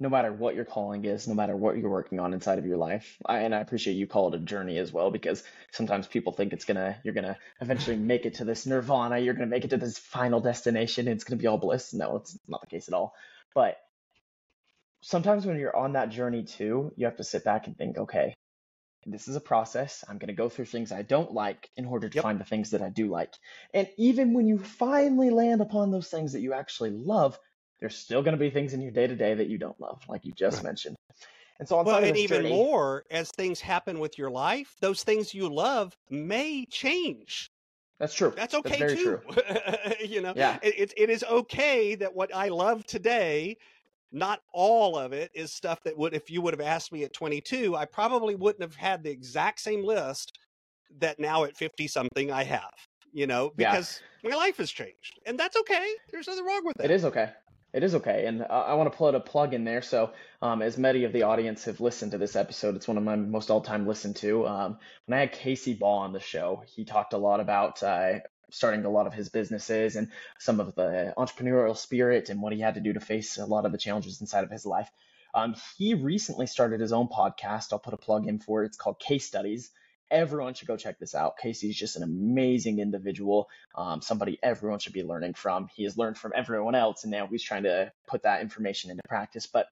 no 0.00 0.08
matter 0.08 0.32
what 0.32 0.56
your 0.56 0.64
calling 0.64 1.04
is, 1.04 1.28
no 1.28 1.34
matter 1.34 1.56
what 1.56 1.78
you're 1.78 1.90
working 1.90 2.20
on 2.20 2.34
inside 2.34 2.58
of 2.58 2.66
your 2.66 2.78
life, 2.78 3.18
I, 3.26 3.40
and 3.40 3.54
I 3.54 3.60
appreciate 3.60 3.94
you 3.94 4.06
call 4.08 4.28
it 4.28 4.34
a 4.40 4.44
journey 4.44 4.78
as 4.78 4.92
well 4.92 5.10
because 5.10 5.44
sometimes 5.72 6.08
people 6.08 6.32
think 6.32 6.52
it's 6.54 6.64
gonna, 6.64 6.98
you're 7.04 7.14
gonna 7.14 7.38
eventually 7.60 7.96
make 7.96 8.26
it 8.26 8.34
to 8.36 8.44
this 8.44 8.66
nirvana, 8.66 9.18
you're 9.20 9.34
gonna 9.34 9.46
make 9.46 9.64
it 9.64 9.70
to 9.70 9.78
this 9.78 9.98
final 9.98 10.40
destination, 10.40 11.08
and 11.08 11.16
it's 11.16 11.24
gonna 11.24 11.40
be 11.40 11.46
all 11.46 11.58
bliss. 11.58 11.94
No, 11.94 12.16
it's 12.16 12.38
not 12.48 12.62
the 12.62 12.68
case 12.68 12.88
at 12.88 12.94
all. 12.94 13.14
But 13.54 13.76
sometimes 15.02 15.46
when 15.46 15.58
you're 15.58 15.76
on 15.76 15.94
that 15.94 16.10
journey 16.10 16.44
too, 16.44 16.92
you 16.96 17.06
have 17.06 17.16
to 17.18 17.24
sit 17.24 17.44
back 17.44 17.66
and 17.66 17.76
think, 17.76 17.98
okay, 17.98 18.34
this 19.06 19.28
is 19.28 19.36
a 19.36 19.40
process. 19.40 20.04
I'm 20.08 20.18
going 20.18 20.28
to 20.28 20.34
go 20.34 20.48
through 20.48 20.66
things 20.66 20.92
I 20.92 21.02
don't 21.02 21.32
like 21.32 21.70
in 21.76 21.86
order 21.86 22.08
to 22.08 22.14
Yep. 22.14 22.22
find 22.22 22.38
the 22.38 22.44
things 22.44 22.70
that 22.70 22.82
I 22.82 22.90
do 22.90 23.08
like. 23.08 23.34
And 23.72 23.88
even 23.96 24.34
when 24.34 24.46
you 24.46 24.58
finally 24.58 25.30
land 25.30 25.60
upon 25.60 25.90
those 25.90 26.08
things 26.08 26.32
that 26.32 26.40
you 26.40 26.52
actually 26.52 26.90
love, 26.90 27.38
there's 27.80 27.96
still 27.96 28.22
going 28.22 28.36
to 28.36 28.38
be 28.38 28.50
things 28.50 28.74
in 28.74 28.80
your 28.80 28.92
day 28.92 29.06
to 29.06 29.16
day 29.16 29.34
that 29.34 29.48
you 29.48 29.58
don't 29.58 29.78
love, 29.80 30.02
like 30.08 30.24
you 30.24 30.32
just 30.32 30.56
Right. 30.56 30.64
mentioned. 30.64 30.96
And 31.58 31.68
so 31.68 31.78
on 31.78 31.84
Well, 31.86 32.04
and 32.04 32.16
even 32.16 32.42
journey, 32.42 32.50
more 32.60 33.04
as 33.10 33.30
things 33.30 33.60
happen 33.60 33.98
with 33.98 34.18
your 34.18 34.30
life, 34.30 34.76
those 34.80 35.02
things 35.02 35.34
you 35.34 35.48
love 35.52 35.94
may 36.10 36.66
change. 36.66 37.48
that's 37.98 38.14
true. 38.14 38.32
That's 38.34 38.54
That's 38.54 38.66
okay 38.68 38.78
very 38.78 38.96
too. 38.96 39.02
true. 39.02 39.20
you 40.04 40.20
know, 40.22 40.34
Yeah. 40.34 40.58
it, 40.62 40.78
it, 40.78 40.94
it 40.96 41.10
is 41.10 41.22
okay 41.24 41.94
that 41.96 42.14
what 42.14 42.34
I 42.34 42.48
love 42.48 42.84
today, 42.86 43.56
not 44.12 44.40
all 44.52 44.96
of 44.96 45.12
it 45.12 45.30
is 45.34 45.52
stuff 45.52 45.80
that 45.84 45.96
would, 45.96 46.14
if 46.14 46.30
you 46.30 46.40
would 46.42 46.54
have 46.54 46.60
asked 46.60 46.92
me 46.92 47.04
at 47.04 47.12
22, 47.12 47.76
I 47.76 47.84
probably 47.84 48.34
wouldn't 48.36 48.62
have 48.62 48.74
had 48.74 49.02
the 49.02 49.10
exact 49.10 49.60
same 49.60 49.84
list 49.84 50.38
that 50.98 51.18
now 51.18 51.44
at 51.44 51.56
50 51.56 51.86
something 51.88 52.32
I 52.32 52.44
have, 52.44 52.72
you 53.12 53.26
know, 53.26 53.52
Yeah. 53.58 53.72
because 53.72 54.02
my 54.24 54.34
life 54.34 54.56
has 54.56 54.70
changed. 54.70 55.18
And 55.26 55.38
that's 55.38 55.56
okay. 55.56 55.94
There's 56.10 56.26
nothing 56.26 56.44
wrong 56.44 56.62
with 56.64 56.80
It 56.80 56.86
It 56.86 56.90
is 56.90 57.04
okay. 57.04 57.32
It 57.72 57.84
is 57.84 57.94
okay. 57.94 58.26
And 58.26 58.44
I 58.44 58.74
want 58.74 58.90
to 58.90 58.98
put 58.98 59.14
a 59.14 59.20
plug 59.20 59.54
in 59.54 59.64
there. 59.64 59.82
So, 59.82 60.12
um, 60.42 60.60
as 60.60 60.76
many 60.76 61.04
of 61.04 61.12
the 61.12 61.22
audience 61.22 61.64
have 61.66 61.80
listened 61.80 62.12
to 62.12 62.18
this 62.18 62.34
episode, 62.34 62.74
it's 62.74 62.88
one 62.88 62.96
of 62.96 63.04
my 63.04 63.14
most 63.14 63.50
all 63.50 63.60
time 63.60 63.86
listened 63.86 64.16
to. 64.16 64.46
Um, 64.46 64.78
when 65.06 65.16
I 65.16 65.20
had 65.20 65.32
Casey 65.32 65.74
Ball 65.74 65.98
on 65.98 66.12
the 66.12 66.20
show, 66.20 66.64
he 66.66 66.84
talked 66.84 67.12
a 67.12 67.18
lot 67.18 67.38
about 67.38 67.82
uh, 67.82 68.20
starting 68.50 68.84
a 68.84 68.90
lot 68.90 69.06
of 69.06 69.14
his 69.14 69.28
businesses 69.28 69.94
and 69.94 70.10
some 70.38 70.58
of 70.58 70.74
the 70.74 71.14
entrepreneurial 71.16 71.76
spirit 71.76 72.28
and 72.28 72.42
what 72.42 72.52
he 72.52 72.60
had 72.60 72.74
to 72.74 72.80
do 72.80 72.92
to 72.92 73.00
face 73.00 73.38
a 73.38 73.46
lot 73.46 73.64
of 73.64 73.72
the 73.72 73.78
challenges 73.78 74.20
inside 74.20 74.44
of 74.44 74.50
his 74.50 74.66
life. 74.66 74.90
Um, 75.32 75.54
he 75.78 75.94
recently 75.94 76.46
started 76.46 76.80
his 76.80 76.92
own 76.92 77.06
podcast. 77.06 77.72
I'll 77.72 77.78
put 77.78 77.94
a 77.94 77.98
plug 77.98 78.26
in 78.26 78.40
for 78.40 78.62
it. 78.62 78.66
It's 78.66 78.76
called 78.76 78.98
Case 78.98 79.26
Studies. 79.26 79.70
Everyone 80.10 80.54
should 80.54 80.68
go 80.68 80.76
check 80.76 80.98
this 80.98 81.14
out. 81.14 81.38
Casey's 81.38 81.76
just 81.76 81.96
an 81.96 82.02
amazing 82.02 82.78
individual 82.78 83.48
um, 83.74 84.02
somebody 84.02 84.38
everyone 84.42 84.78
should 84.78 84.92
be 84.92 85.02
learning 85.02 85.34
from. 85.34 85.68
He 85.74 85.84
has 85.84 85.96
learned 85.96 86.18
from 86.18 86.32
everyone 86.34 86.74
else, 86.74 87.04
and 87.04 87.10
now 87.10 87.26
he's 87.26 87.42
trying 87.42 87.64
to 87.64 87.92
put 88.06 88.22
that 88.24 88.40
information 88.40 88.90
into 88.90 89.02
practice. 89.08 89.46
But 89.46 89.66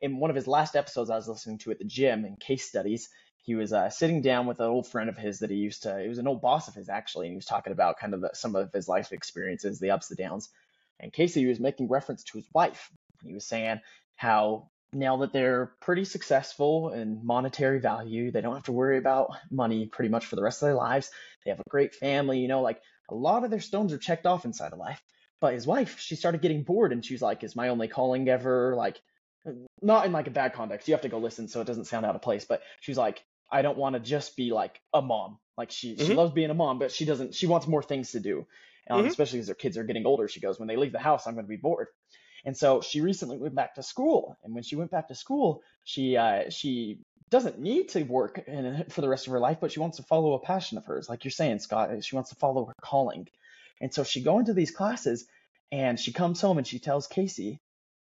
in 0.00 0.18
one 0.18 0.30
of 0.30 0.36
his 0.36 0.46
last 0.46 0.76
episodes, 0.76 1.10
I 1.10 1.16
was 1.16 1.28
listening 1.28 1.58
to 1.58 1.70
at 1.70 1.78
the 1.78 1.84
gym 1.84 2.24
in 2.24 2.36
case 2.36 2.68
studies. 2.68 3.08
He 3.42 3.54
was 3.54 3.72
uh, 3.72 3.88
sitting 3.88 4.20
down 4.20 4.46
with 4.46 4.60
an 4.60 4.66
old 4.66 4.86
friend 4.86 5.08
of 5.08 5.16
his 5.16 5.38
that 5.38 5.50
he 5.50 5.56
used 5.56 5.84
to. 5.84 6.00
He 6.00 6.08
was 6.08 6.18
an 6.18 6.28
old 6.28 6.42
boss 6.42 6.68
of 6.68 6.74
his 6.74 6.88
actually, 6.88 7.26
and 7.26 7.32
he 7.32 7.36
was 7.36 7.46
talking 7.46 7.72
about 7.72 7.98
kind 7.98 8.12
of 8.12 8.20
the, 8.20 8.30
some 8.34 8.54
of 8.54 8.72
his 8.72 8.88
life 8.88 9.12
experiences, 9.12 9.80
the 9.80 9.90
ups, 9.90 10.10
and 10.10 10.18
downs. 10.18 10.50
And 11.00 11.12
Casey 11.12 11.46
was 11.46 11.60
making 11.60 11.88
reference 11.88 12.24
to 12.24 12.38
his 12.38 12.46
wife. 12.52 12.90
He 13.24 13.32
was 13.32 13.46
saying 13.46 13.80
how 14.16 14.68
now 14.92 15.18
that 15.18 15.32
they're 15.32 15.72
pretty 15.80 16.04
successful 16.04 16.92
in 16.92 17.24
monetary 17.24 17.80
value, 17.80 18.30
they 18.30 18.40
don't 18.40 18.54
have 18.54 18.64
to 18.64 18.72
worry 18.72 18.98
about 18.98 19.30
money 19.50 19.86
pretty 19.86 20.08
much 20.08 20.26
for 20.26 20.36
the 20.36 20.42
rest 20.42 20.62
of 20.62 20.66
their 20.66 20.74
lives. 20.74 21.10
They 21.44 21.50
have 21.50 21.60
a 21.60 21.70
great 21.70 21.94
family, 21.94 22.38
you 22.40 22.48
know, 22.48 22.62
like 22.62 22.80
a 23.10 23.14
lot 23.14 23.44
of 23.44 23.50
their 23.50 23.60
stones 23.60 23.92
are 23.92 23.98
checked 23.98 24.26
off 24.26 24.44
inside 24.44 24.72
of 24.72 24.78
life. 24.78 25.02
But 25.40 25.54
his 25.54 25.66
wife, 25.66 25.98
she 26.00 26.16
started 26.16 26.40
getting 26.42 26.62
bored 26.64 26.92
and 26.92 27.04
she's 27.04 27.22
like, 27.22 27.44
Is 27.44 27.54
my 27.54 27.68
only 27.68 27.88
calling 27.88 28.28
ever 28.28 28.74
like 28.74 29.00
not 29.82 30.06
in 30.06 30.12
like 30.12 30.26
a 30.26 30.32
bad 30.32 30.52
context. 30.52 30.88
You 30.88 30.94
have 30.94 31.02
to 31.02 31.08
go 31.08 31.18
listen 31.18 31.48
so 31.48 31.60
it 31.60 31.66
doesn't 31.66 31.84
sound 31.84 32.04
out 32.04 32.16
of 32.16 32.22
place. 32.22 32.44
But 32.44 32.62
she's 32.80 32.98
like, 32.98 33.24
I 33.50 33.62
don't 33.62 33.78
want 33.78 33.94
to 33.94 34.00
just 34.00 34.36
be 34.36 34.50
like 34.50 34.80
a 34.92 35.00
mom. 35.00 35.38
Like 35.56 35.70
she 35.70 35.96
she 35.96 36.04
Mhm. 36.04 36.16
loves 36.16 36.32
being 36.32 36.50
a 36.50 36.54
mom, 36.54 36.78
but 36.78 36.92
she 36.92 37.04
doesn't 37.04 37.34
she 37.34 37.46
wants 37.46 37.66
more 37.66 37.82
things 37.82 38.12
to 38.12 38.20
do. 38.20 38.46
Um, 38.90 39.04
Mhm. 39.04 39.08
especially 39.08 39.40
as 39.40 39.46
their 39.46 39.54
kids 39.54 39.76
are 39.76 39.84
getting 39.84 40.06
older. 40.06 40.28
She 40.28 40.40
goes, 40.40 40.58
When 40.58 40.68
they 40.68 40.76
leave 40.76 40.92
the 40.92 40.98
house, 40.98 41.26
I'm 41.26 41.34
gonna 41.34 41.46
be 41.46 41.56
bored. 41.56 41.88
And 42.48 42.56
so 42.56 42.80
she 42.80 43.02
recently 43.02 43.36
went 43.36 43.54
back 43.54 43.74
to 43.74 43.82
school. 43.82 44.38
And 44.42 44.54
when 44.54 44.62
she 44.62 44.74
went 44.74 44.90
back 44.90 45.08
to 45.08 45.14
school, 45.14 45.60
she 45.84 46.16
uh, 46.16 46.48
she 46.48 47.00
doesn't 47.28 47.58
need 47.58 47.90
to 47.90 48.04
work 48.04 48.42
in, 48.46 48.86
for 48.88 49.02
the 49.02 49.08
rest 49.10 49.26
of 49.26 49.34
her 49.34 49.38
life, 49.38 49.58
but 49.60 49.70
she 49.70 49.80
wants 49.80 49.98
to 49.98 50.02
follow 50.02 50.32
a 50.32 50.38
passion 50.38 50.78
of 50.78 50.86
hers, 50.86 51.10
like 51.10 51.24
you're 51.24 51.30
saying, 51.30 51.58
Scott. 51.58 52.02
She 52.02 52.14
wants 52.16 52.30
to 52.30 52.36
follow 52.36 52.64
her 52.64 52.74
calling. 52.80 53.28
And 53.82 53.92
so 53.92 54.02
she 54.02 54.22
go 54.22 54.38
into 54.38 54.54
these 54.54 54.70
classes, 54.70 55.26
and 55.70 56.00
she 56.00 56.10
comes 56.10 56.40
home 56.40 56.56
and 56.56 56.66
she 56.66 56.78
tells 56.78 57.06
Casey, 57.06 57.60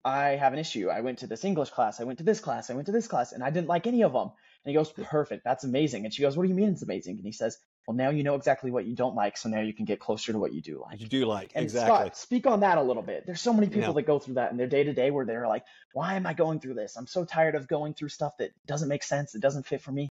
"I 0.04 0.37
have 0.37 0.52
an 0.52 0.61
issue. 0.61 0.88
I 0.88 1.00
went 1.00 1.18
to 1.18 1.26
this 1.26 1.45
English 1.45 1.71
class. 1.71 1.99
I 2.00 2.04
went 2.04 2.18
to 2.18 2.25
this 2.25 2.38
class. 2.38 2.71
I 2.71 2.75
went 2.75 2.87
to 2.87 2.92
this 2.92 3.09
class, 3.09 3.33
and 3.33 3.42
I 3.42 3.50
didn't 3.50 3.66
like 3.66 3.88
any 3.88 4.04
of 4.04 4.12
them." 4.12 4.30
And 4.62 4.71
he 4.71 4.75
goes, 4.75 4.92
"Perfect. 4.92 5.42
That's 5.42 5.64
amazing." 5.64 6.04
And 6.04 6.14
she 6.14 6.23
goes, 6.23 6.37
"What 6.37 6.45
do 6.45 6.49
you 6.49 6.54
mean 6.54 6.68
it's 6.68 6.83
amazing?" 6.83 7.16
And 7.16 7.26
he 7.26 7.33
says, 7.33 7.59
"Well, 7.88 7.97
now 7.97 8.11
you 8.11 8.23
know 8.23 8.35
exactly 8.35 8.71
what 8.71 8.85
you 8.85 8.95
don't 8.95 9.14
like, 9.14 9.38
so 9.38 9.49
now 9.49 9.61
you 9.61 9.73
can 9.73 9.87
get 9.87 9.99
closer 9.99 10.30
to 10.33 10.38
what 10.38 10.52
you 10.52 10.61
do 10.61 10.78
like." 10.78 11.00
You 11.00 11.09
do 11.09 11.25
like, 11.25 11.52
And 11.54 11.64
exactly. 11.64 11.97
Scott, 11.97 12.16
speak 12.18 12.47
on 12.47 12.61
that 12.61 12.76
a 12.76 12.83
little 12.83 13.02
bit. 13.02 13.25
There's 13.25 13.40
so 13.40 13.54
many 13.54 13.71
people 13.71 13.95
that 13.95 14.02
go 14.02 14.18
through 14.18 14.35
that 14.35 14.50
in 14.50 14.59
their 14.59 14.66
day 14.66 14.85
to 14.85 14.92
day 14.92 15.11
where 15.11 15.25
they're 15.25 15.49
like, 15.49 15.64
why 15.95 16.14
am 16.14 16.26
I 16.26 16.35
going 16.35 16.61
through 16.61 16.75
this? 16.75 16.97
I'm 16.99 17.07
so 17.07 17.25
tired 17.25 17.54
of 17.54 17.66
going 17.66 17.95
through 17.95 18.11
stuff 18.11 18.37
that 18.40 18.50
doesn't 18.66 18.88
make 18.88 19.02
sense, 19.02 19.35
it 19.35 19.40
doesn't 19.40 19.66
fit 19.66 19.80
for 19.80 19.90
me, 19.90 20.11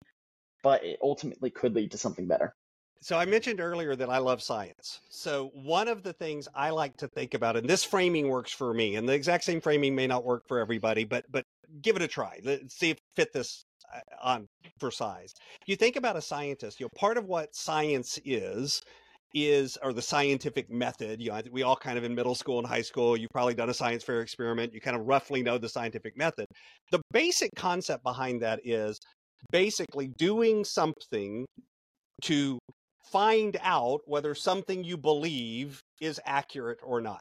but 0.63 0.84
it 0.84 0.98
ultimately 1.03 1.51
could 1.51 1.75
lead 1.75 1.91
to 1.91 2.00
something 2.00 2.25
better. 2.25 2.55
So 3.00 3.15
I 3.15 3.25
mentioned 3.25 3.62
earlier 3.62 3.96
that 3.96 4.10
I 4.10 4.17
love 4.17 4.41
science. 4.41 5.01
So 5.10 5.51
one 5.53 5.88
of 5.88 6.01
the 6.01 6.13
things 6.13 6.48
I 6.55 6.72
like 6.72 6.98
to 6.98 7.07
think 7.07 7.36
about, 7.36 7.55
and 7.55 7.69
this 7.69 7.84
framing 7.84 8.27
works 8.27 8.51
for 8.51 8.74
me, 8.74 8.96
and 8.96 9.07
the 9.07 9.13
exact 9.13 9.43
same 9.43 9.62
framing 9.62 9.96
may 9.96 10.07
not 10.07 10.25
work 10.25 10.48
for 10.48 10.57
everybody, 10.57 11.03
but 11.03 11.25
but 11.31 11.46
give 11.79 11.96
it 11.96 12.01
a 12.01 12.07
try. 12.07 12.39
Let's 12.43 12.75
see 12.75 12.89
if 12.89 12.98
fit 13.15 13.34
this 13.34 13.65
on 14.22 14.48
for 14.79 14.91
size. 14.91 15.34
You 15.65 15.75
think 15.75 15.96
about 15.96 16.15
a 16.15 16.22
scientist. 16.22 16.79
You 16.79 16.86
know, 16.86 16.89
part 16.98 17.17
of 17.17 17.25
what 17.25 17.56
science 17.56 18.20
is 18.25 18.82
is 19.34 19.77
or 19.84 19.91
the 19.91 20.01
scientific 20.01 20.72
method 20.72 21.22
you 21.22 21.29
know 21.29 21.41
we 21.51 21.62
all 21.62 21.75
kind 21.75 21.98
of 21.98 22.06
in 22.06 22.15
middle 22.15 22.34
school 22.34 22.60
and 22.60 22.67
high 22.67 22.82
school 22.82 23.17
you've 23.17 23.29
probably 23.29 23.53
done 23.53 23.70
a 23.70 23.74
science 23.74 24.01
fair 24.01 24.22
experiment 24.22 24.74
you 24.74 24.79
kind 24.79 24.96
of 24.96 25.06
roughly 25.06 25.44
know 25.44 25.58
the 25.58 25.67
scientific 25.67 26.17
method 26.17 26.46
the 26.94 27.01
basic 27.12 27.51
concept 27.53 28.01
behind 28.03 28.41
that 28.41 28.62
is 28.63 28.98
basically 29.51 30.08
doing 30.17 30.63
something 30.63 31.46
to 32.24 32.60
find 33.12 33.58
out 33.62 34.01
whether 34.06 34.36
something 34.36 34.84
you 34.84 34.98
believe 34.98 35.79
is 36.01 36.20
accurate 36.25 36.79
or 36.84 37.01
not. 37.01 37.20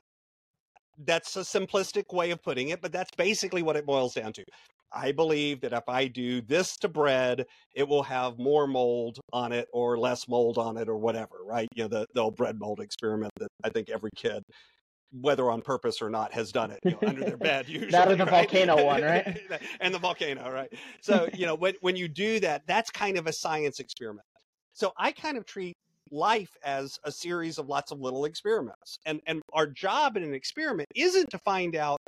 That's 0.98 1.36
a 1.36 1.40
simplistic 1.40 2.12
way 2.12 2.30
of 2.30 2.42
putting 2.42 2.70
it, 2.70 2.80
but 2.80 2.92
that's 2.92 3.10
basically 3.16 3.62
what 3.62 3.76
it 3.76 3.86
boils 3.86 4.14
down 4.14 4.32
to. 4.32 4.44
I 4.92 5.12
believe 5.12 5.60
that 5.60 5.72
if 5.72 5.88
I 5.88 6.06
do 6.06 6.40
this 6.40 6.76
to 6.78 6.88
bread, 6.88 7.46
it 7.74 7.86
will 7.86 8.02
have 8.04 8.38
more 8.38 8.66
mold 8.66 9.18
on 9.32 9.52
it 9.52 9.68
or 9.72 9.98
less 9.98 10.28
mold 10.28 10.58
on 10.58 10.76
it 10.76 10.88
or 10.88 10.96
whatever, 10.96 11.36
right? 11.44 11.68
You 11.74 11.84
know, 11.84 11.88
the, 11.88 12.06
the 12.14 12.22
old 12.22 12.36
bread 12.36 12.58
mold 12.58 12.80
experiment 12.80 13.32
that 13.38 13.48
I 13.64 13.70
think 13.70 13.90
every 13.90 14.10
kid, 14.16 14.42
whether 15.12 15.50
on 15.50 15.62
purpose 15.62 16.00
or 16.00 16.10
not, 16.10 16.32
has 16.32 16.52
done 16.52 16.70
it 16.70 16.78
you 16.84 16.92
know, 16.92 16.98
under 17.06 17.24
their 17.24 17.36
bed 17.36 17.68
usually. 17.68 17.90
That 17.90 18.08
or 18.08 18.16
the 18.16 18.24
right? 18.24 18.48
volcano 18.48 18.84
one, 18.84 19.02
right? 19.02 19.38
and 19.80 19.94
the 19.94 19.98
volcano, 19.98 20.50
right? 20.50 20.72
So, 21.00 21.28
you 21.34 21.46
know, 21.46 21.54
when, 21.54 21.74
when 21.80 21.96
you 21.96 22.08
do 22.08 22.40
that, 22.40 22.62
that's 22.66 22.90
kind 22.90 23.18
of 23.18 23.26
a 23.26 23.32
science 23.32 23.80
experiment. 23.80 24.26
So 24.72 24.92
I 24.98 25.12
kind 25.12 25.36
of 25.36 25.46
treat 25.46 25.74
life 26.10 26.50
as 26.64 26.98
a 27.04 27.10
series 27.10 27.58
of 27.58 27.66
lots 27.66 27.92
of 27.92 28.00
little 28.00 28.24
experiments. 28.24 28.98
And 29.06 29.20
and 29.26 29.42
our 29.52 29.66
job 29.66 30.16
in 30.16 30.22
an 30.22 30.34
experiment 30.34 30.86
isn't 30.94 31.30
to 31.30 31.38
find 31.38 31.76
out 31.76 31.98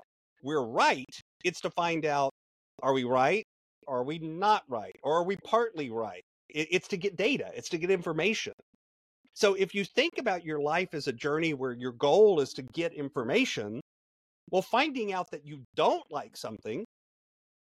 we're 0.42 0.64
right, 0.64 1.04
it's 1.44 1.60
to 1.62 1.70
find 1.70 2.06
out 2.06 2.30
are 2.82 2.92
we 2.92 3.04
right? 3.04 3.44
Are 3.86 4.04
we 4.04 4.18
not 4.18 4.62
right? 4.68 4.96
Or 5.02 5.18
are 5.18 5.24
we 5.24 5.36
partly 5.44 5.90
right? 5.90 6.22
It's 6.48 6.88
to 6.88 6.96
get 6.96 7.16
data, 7.16 7.50
it's 7.54 7.68
to 7.70 7.78
get 7.78 7.90
information. 7.90 8.54
So 9.34 9.54
if 9.54 9.74
you 9.74 9.84
think 9.84 10.18
about 10.18 10.44
your 10.44 10.60
life 10.60 10.94
as 10.94 11.06
a 11.06 11.12
journey 11.12 11.54
where 11.54 11.72
your 11.72 11.92
goal 11.92 12.40
is 12.40 12.52
to 12.54 12.62
get 12.62 12.92
information, 12.92 13.80
well, 14.50 14.62
finding 14.62 15.12
out 15.12 15.30
that 15.30 15.46
you 15.46 15.62
don't 15.76 16.04
like 16.10 16.36
something 16.36 16.84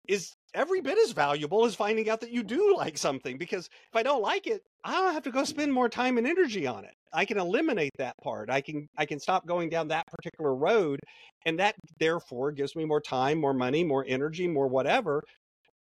is 0.07 0.31
every 0.53 0.81
bit 0.81 0.97
as 0.97 1.11
valuable 1.11 1.65
as 1.65 1.75
finding 1.75 2.09
out 2.09 2.21
that 2.21 2.31
you 2.31 2.43
do 2.43 2.75
like 2.77 2.97
something 2.97 3.37
because 3.37 3.67
if 3.67 3.95
I 3.95 4.03
don't 4.03 4.21
like 4.21 4.47
it, 4.47 4.63
I 4.83 4.93
don't 4.93 5.13
have 5.13 5.23
to 5.23 5.31
go 5.31 5.43
spend 5.43 5.73
more 5.73 5.89
time 5.89 6.17
and 6.17 6.27
energy 6.27 6.67
on 6.67 6.85
it. 6.85 6.93
I 7.13 7.25
can 7.25 7.37
eliminate 7.37 7.91
that 7.97 8.15
part. 8.23 8.49
I 8.49 8.61
can 8.61 8.87
I 8.97 9.05
can 9.05 9.19
stop 9.19 9.45
going 9.45 9.69
down 9.69 9.87
that 9.89 10.07
particular 10.07 10.55
road 10.55 10.99
and 11.45 11.59
that 11.59 11.75
therefore 11.99 12.51
gives 12.51 12.75
me 12.75 12.85
more 12.85 13.01
time, 13.01 13.39
more 13.39 13.53
money, 13.53 13.83
more 13.83 14.05
energy, 14.07 14.47
more 14.47 14.67
whatever 14.67 15.23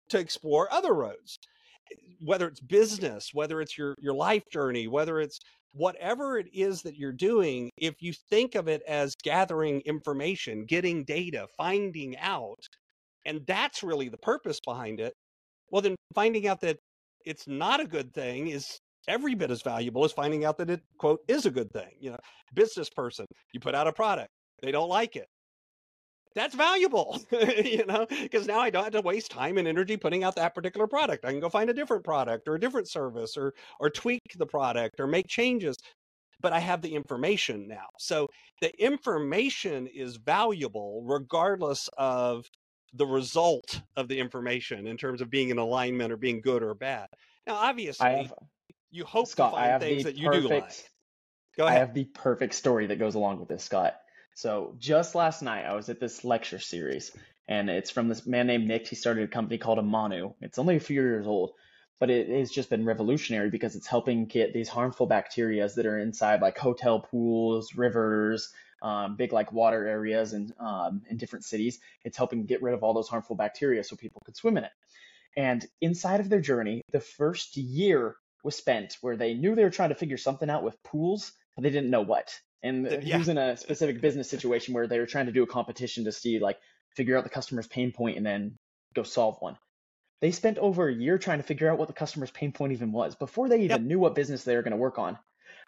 to 0.09 0.19
explore 0.19 0.71
other 0.71 0.93
roads 0.93 1.37
whether 2.19 2.47
it's 2.47 2.59
business 2.61 3.29
whether 3.33 3.61
it's 3.61 3.77
your 3.77 3.95
your 3.99 4.13
life 4.13 4.43
journey 4.51 4.87
whether 4.87 5.19
it's 5.19 5.39
whatever 5.73 6.37
it 6.39 6.47
is 6.53 6.81
that 6.81 6.95
you're 6.95 7.11
doing 7.11 7.69
if 7.77 8.01
you 8.01 8.13
think 8.29 8.55
of 8.55 8.67
it 8.67 8.81
as 8.87 9.15
gathering 9.23 9.81
information 9.81 10.65
getting 10.65 11.03
data 11.03 11.47
finding 11.57 12.17
out 12.17 12.67
and 13.25 13.41
that's 13.47 13.83
really 13.83 14.09
the 14.09 14.17
purpose 14.17 14.59
behind 14.65 14.99
it 14.99 15.13
well 15.71 15.81
then 15.81 15.95
finding 16.13 16.47
out 16.47 16.61
that 16.61 16.77
it's 17.25 17.47
not 17.47 17.79
a 17.79 17.87
good 17.87 18.13
thing 18.13 18.47
is 18.47 18.79
every 19.07 19.35
bit 19.35 19.51
as 19.51 19.61
valuable 19.61 20.03
as 20.03 20.11
finding 20.11 20.45
out 20.45 20.57
that 20.57 20.69
it 20.69 20.81
quote 20.97 21.19
is 21.27 21.45
a 21.45 21.51
good 21.51 21.71
thing 21.71 21.91
you 21.99 22.11
know 22.11 22.17
business 22.53 22.89
person 22.89 23.25
you 23.53 23.59
put 23.59 23.75
out 23.75 23.87
a 23.87 23.93
product 23.93 24.29
they 24.61 24.71
don't 24.71 24.89
like 24.89 25.15
it 25.15 25.27
that's 26.35 26.53
valuable, 26.53 27.21
you 27.63 27.85
know, 27.85 28.05
because 28.09 28.45
now 28.45 28.59
I 28.59 28.69
don't 28.69 28.83
have 28.83 28.93
to 28.93 29.01
waste 29.01 29.31
time 29.31 29.57
and 29.57 29.67
energy 29.67 29.95
putting 29.95 30.25
out 30.25 30.35
that 30.35 30.53
particular 30.53 30.85
product. 30.85 31.23
I 31.23 31.31
can 31.31 31.39
go 31.39 31.49
find 31.49 31.69
a 31.69 31.73
different 31.73 32.03
product 32.03 32.47
or 32.49 32.55
a 32.55 32.59
different 32.59 32.89
service 32.89 33.37
or 33.37 33.53
or 33.79 33.89
tweak 33.89 34.21
the 34.37 34.45
product 34.45 34.99
or 34.99 35.07
make 35.07 35.27
changes. 35.27 35.77
But 36.41 36.51
I 36.51 36.59
have 36.59 36.81
the 36.81 36.93
information 36.93 37.67
now. 37.67 37.87
So 37.97 38.27
the 38.61 38.77
information 38.83 39.87
is 39.87 40.17
valuable 40.17 41.03
regardless 41.05 41.89
of 41.97 42.45
the 42.95 43.05
result 43.05 43.81
of 43.95 44.07
the 44.07 44.19
information 44.19 44.87
in 44.87 44.97
terms 44.97 45.21
of 45.21 45.29
being 45.29 45.49
in 45.49 45.57
alignment 45.57 46.11
or 46.11 46.17
being 46.17 46.41
good 46.41 46.63
or 46.63 46.73
bad. 46.73 47.07
Now, 47.45 47.55
obviously, 47.55 48.07
have 48.07 48.33
you 48.91 49.05
hope 49.05 49.27
Scott, 49.27 49.51
to 49.51 49.57
find 49.57 49.81
things 49.81 50.03
that 50.03 50.15
you 50.15 50.31
do 50.31 50.41
like. 50.41 50.63
perfect 50.63 50.89
Go 51.57 51.65
I 51.65 51.73
have 51.73 51.93
the 51.93 52.05
perfect 52.05 52.53
story 52.53 52.87
that 52.87 52.99
goes 52.99 53.15
along 53.15 53.39
with 53.39 53.47
this, 53.47 53.63
Scott. 53.63 53.95
So 54.33 54.75
just 54.77 55.15
last 55.15 55.41
night, 55.41 55.65
I 55.65 55.73
was 55.73 55.87
at 55.87 56.01
this 56.01 56.25
lecture 56.25 56.59
series, 56.59 57.11
and 57.47 57.69
it's 57.69 57.89
from 57.89 58.09
this 58.09 58.25
man 58.25 58.47
named 58.47 58.67
Nick. 58.67 58.87
He 58.87 58.95
started 58.95 59.23
a 59.23 59.27
company 59.27 59.57
called 59.57 59.79
Amanu. 59.79 60.33
It's 60.41 60.59
only 60.59 60.75
a 60.75 60.81
few 60.81 61.01
years 61.01 61.25
old, 61.25 61.51
but 61.99 62.09
it 62.09 62.27
has 62.27 62.51
just 62.51 62.69
been 62.69 62.83
revolutionary 62.83 63.49
because 63.49 63.75
it's 63.75 63.87
helping 63.87 64.25
get 64.25 64.53
these 64.53 64.67
harmful 64.67 65.05
bacteria 65.05 65.67
that 65.69 65.85
are 65.85 65.99
inside 65.99 66.41
like 66.41 66.57
hotel 66.57 66.99
pools, 66.99 67.75
rivers, 67.75 68.51
um, 68.81 69.15
big 69.15 69.33
like 69.33 69.51
water 69.51 69.87
areas, 69.87 70.33
and 70.33 70.53
um, 70.59 71.03
in 71.09 71.17
different 71.17 71.45
cities. 71.45 71.79
It's 72.03 72.17
helping 72.17 72.45
get 72.45 72.61
rid 72.61 72.73
of 72.73 72.83
all 72.83 72.93
those 72.93 73.09
harmful 73.09 73.35
bacteria 73.35 73.83
so 73.83 73.95
people 73.95 74.21
could 74.25 74.35
swim 74.35 74.57
in 74.57 74.65
it. 74.65 74.71
And 75.37 75.65
inside 75.81 76.19
of 76.19 76.29
their 76.29 76.41
journey, 76.41 76.81
the 76.91 76.99
first 76.99 77.57
year 77.57 78.15
was 78.43 78.55
spent 78.55 78.97
where 79.01 79.17
they 79.17 79.33
knew 79.33 79.55
they 79.55 79.63
were 79.63 79.69
trying 79.69 79.89
to 79.89 79.95
figure 79.95 80.17
something 80.17 80.49
out 80.49 80.63
with 80.63 80.81
pools, 80.83 81.33
but 81.55 81.63
they 81.63 81.69
didn't 81.71 81.89
know 81.89 82.01
what. 82.01 82.39
And 82.63 82.87
Th- 82.87 83.03
he 83.03 83.17
was 83.17 83.27
in 83.29 83.37
a 83.37 83.57
specific 83.57 84.01
business 84.01 84.29
situation 84.29 84.73
where 84.73 84.87
they 84.87 84.99
were 84.99 85.05
trying 85.05 85.25
to 85.27 85.31
do 85.31 85.43
a 85.43 85.47
competition 85.47 86.05
to 86.05 86.11
see, 86.11 86.39
like, 86.39 86.59
figure 86.95 87.17
out 87.17 87.23
the 87.23 87.29
customer's 87.29 87.67
pain 87.67 87.91
point 87.91 88.17
and 88.17 88.25
then 88.25 88.57
go 88.93 89.03
solve 89.03 89.37
one. 89.41 89.57
They 90.21 90.31
spent 90.31 90.57
over 90.57 90.87
a 90.87 90.93
year 90.93 91.17
trying 91.17 91.39
to 91.39 91.43
figure 91.43 91.69
out 91.69 91.77
what 91.77 91.87
the 91.87 91.93
customer's 91.93 92.31
pain 92.31 92.51
point 92.51 92.73
even 92.73 92.91
was 92.91 93.15
before 93.15 93.49
they 93.49 93.61
even 93.61 93.87
Yep. 93.87 93.87
knew 93.87 93.99
what 93.99 94.15
business 94.15 94.43
they 94.43 94.55
were 94.55 94.63
going 94.63 94.71
to 94.71 94.77
work 94.77 94.97
on. 94.99 95.19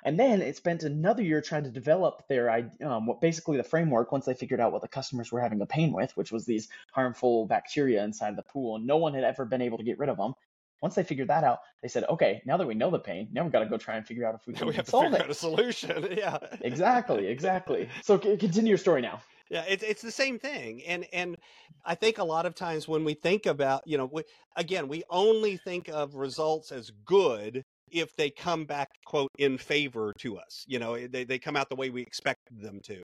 And 0.07 0.17
then 0.17 0.41
it 0.41 0.55
spent 0.55 0.83
another 0.83 1.21
year 1.21 1.41
trying 1.41 1.65
to 1.65 1.69
develop 1.69 2.29
their, 2.29 2.49
um, 2.81 3.07
what 3.07 3.19
basically 3.19 3.57
the 3.57 3.63
framework 3.63 4.13
once 4.13 4.23
they 4.23 4.33
figured 4.33 4.61
out 4.61 4.71
what 4.71 4.81
the 4.81 4.87
customers 4.87 5.33
were 5.33 5.41
having 5.41 5.59
a 5.59 5.65
pain 5.65 5.91
with, 5.91 6.15
which 6.15 6.31
was 6.31 6.45
these 6.45 6.69
harmful 6.93 7.45
bacteria 7.45 8.01
inside 8.05 8.37
the 8.37 8.43
pool, 8.43 8.77
and 8.77 8.87
no 8.87 8.95
one 8.95 9.13
had 9.13 9.25
ever 9.25 9.43
been 9.43 9.61
able 9.61 9.77
to 9.77 9.83
get 9.83 9.99
rid 9.99 10.07
of 10.07 10.15
them. 10.15 10.33
Once 10.81 10.95
they 10.95 11.03
figured 11.03 11.27
that 11.27 11.43
out, 11.43 11.59
they 11.81 11.89
said, 11.89 12.05
okay, 12.05 12.41
now 12.45 12.55
that 12.55 12.65
we 12.65 12.73
know 12.73 12.89
the 12.89 12.97
pain, 12.97 13.27
now 13.33 13.43
we've 13.43 13.51
got 13.51 13.59
to 13.59 13.65
go 13.65 13.77
try 13.77 13.97
and 13.97 14.07
figure 14.07 14.25
out 14.25 14.33
if 14.33 14.47
we 14.47 14.53
can 14.53 14.65
we 14.65 14.75
have 14.75 14.85
to 14.85 14.91
solve 14.91 15.07
figure 15.07 15.17
it. 15.17 15.23
out 15.23 15.29
a 15.29 15.33
solution. 15.33 16.07
yeah. 16.17 16.37
Exactly, 16.61 17.27
exactly. 17.27 17.89
So 18.01 18.17
c- 18.17 18.37
continue 18.37 18.69
your 18.69 18.77
story 18.77 19.01
now. 19.01 19.19
Yeah, 19.49 19.65
it's 19.67 19.83
it's 19.83 20.01
the 20.01 20.11
same 20.11 20.39
thing, 20.39 20.83
and 20.83 21.05
and 21.11 21.35
I 21.85 21.95
think 21.95 22.17
a 22.17 22.23
lot 22.23 22.45
of 22.45 22.55
times 22.55 22.87
when 22.87 23.03
we 23.03 23.13
think 23.13 23.45
about, 23.45 23.81
you 23.85 23.97
know, 23.97 24.05
we, 24.05 24.23
again, 24.55 24.87
we 24.87 25.03
only 25.09 25.57
think 25.57 25.89
of 25.89 26.15
results 26.15 26.71
as 26.71 26.91
good 27.05 27.65
if 27.91 28.15
they 28.15 28.29
come 28.29 28.65
back 28.65 28.89
quote 29.05 29.31
in 29.37 29.57
favor 29.57 30.13
to 30.19 30.37
us. 30.37 30.63
You 30.67 30.79
know, 30.79 31.07
they 31.07 31.23
they 31.23 31.39
come 31.39 31.55
out 31.55 31.69
the 31.69 31.75
way 31.75 31.89
we 31.89 32.01
expect 32.01 32.39
them 32.51 32.79
to. 32.85 33.01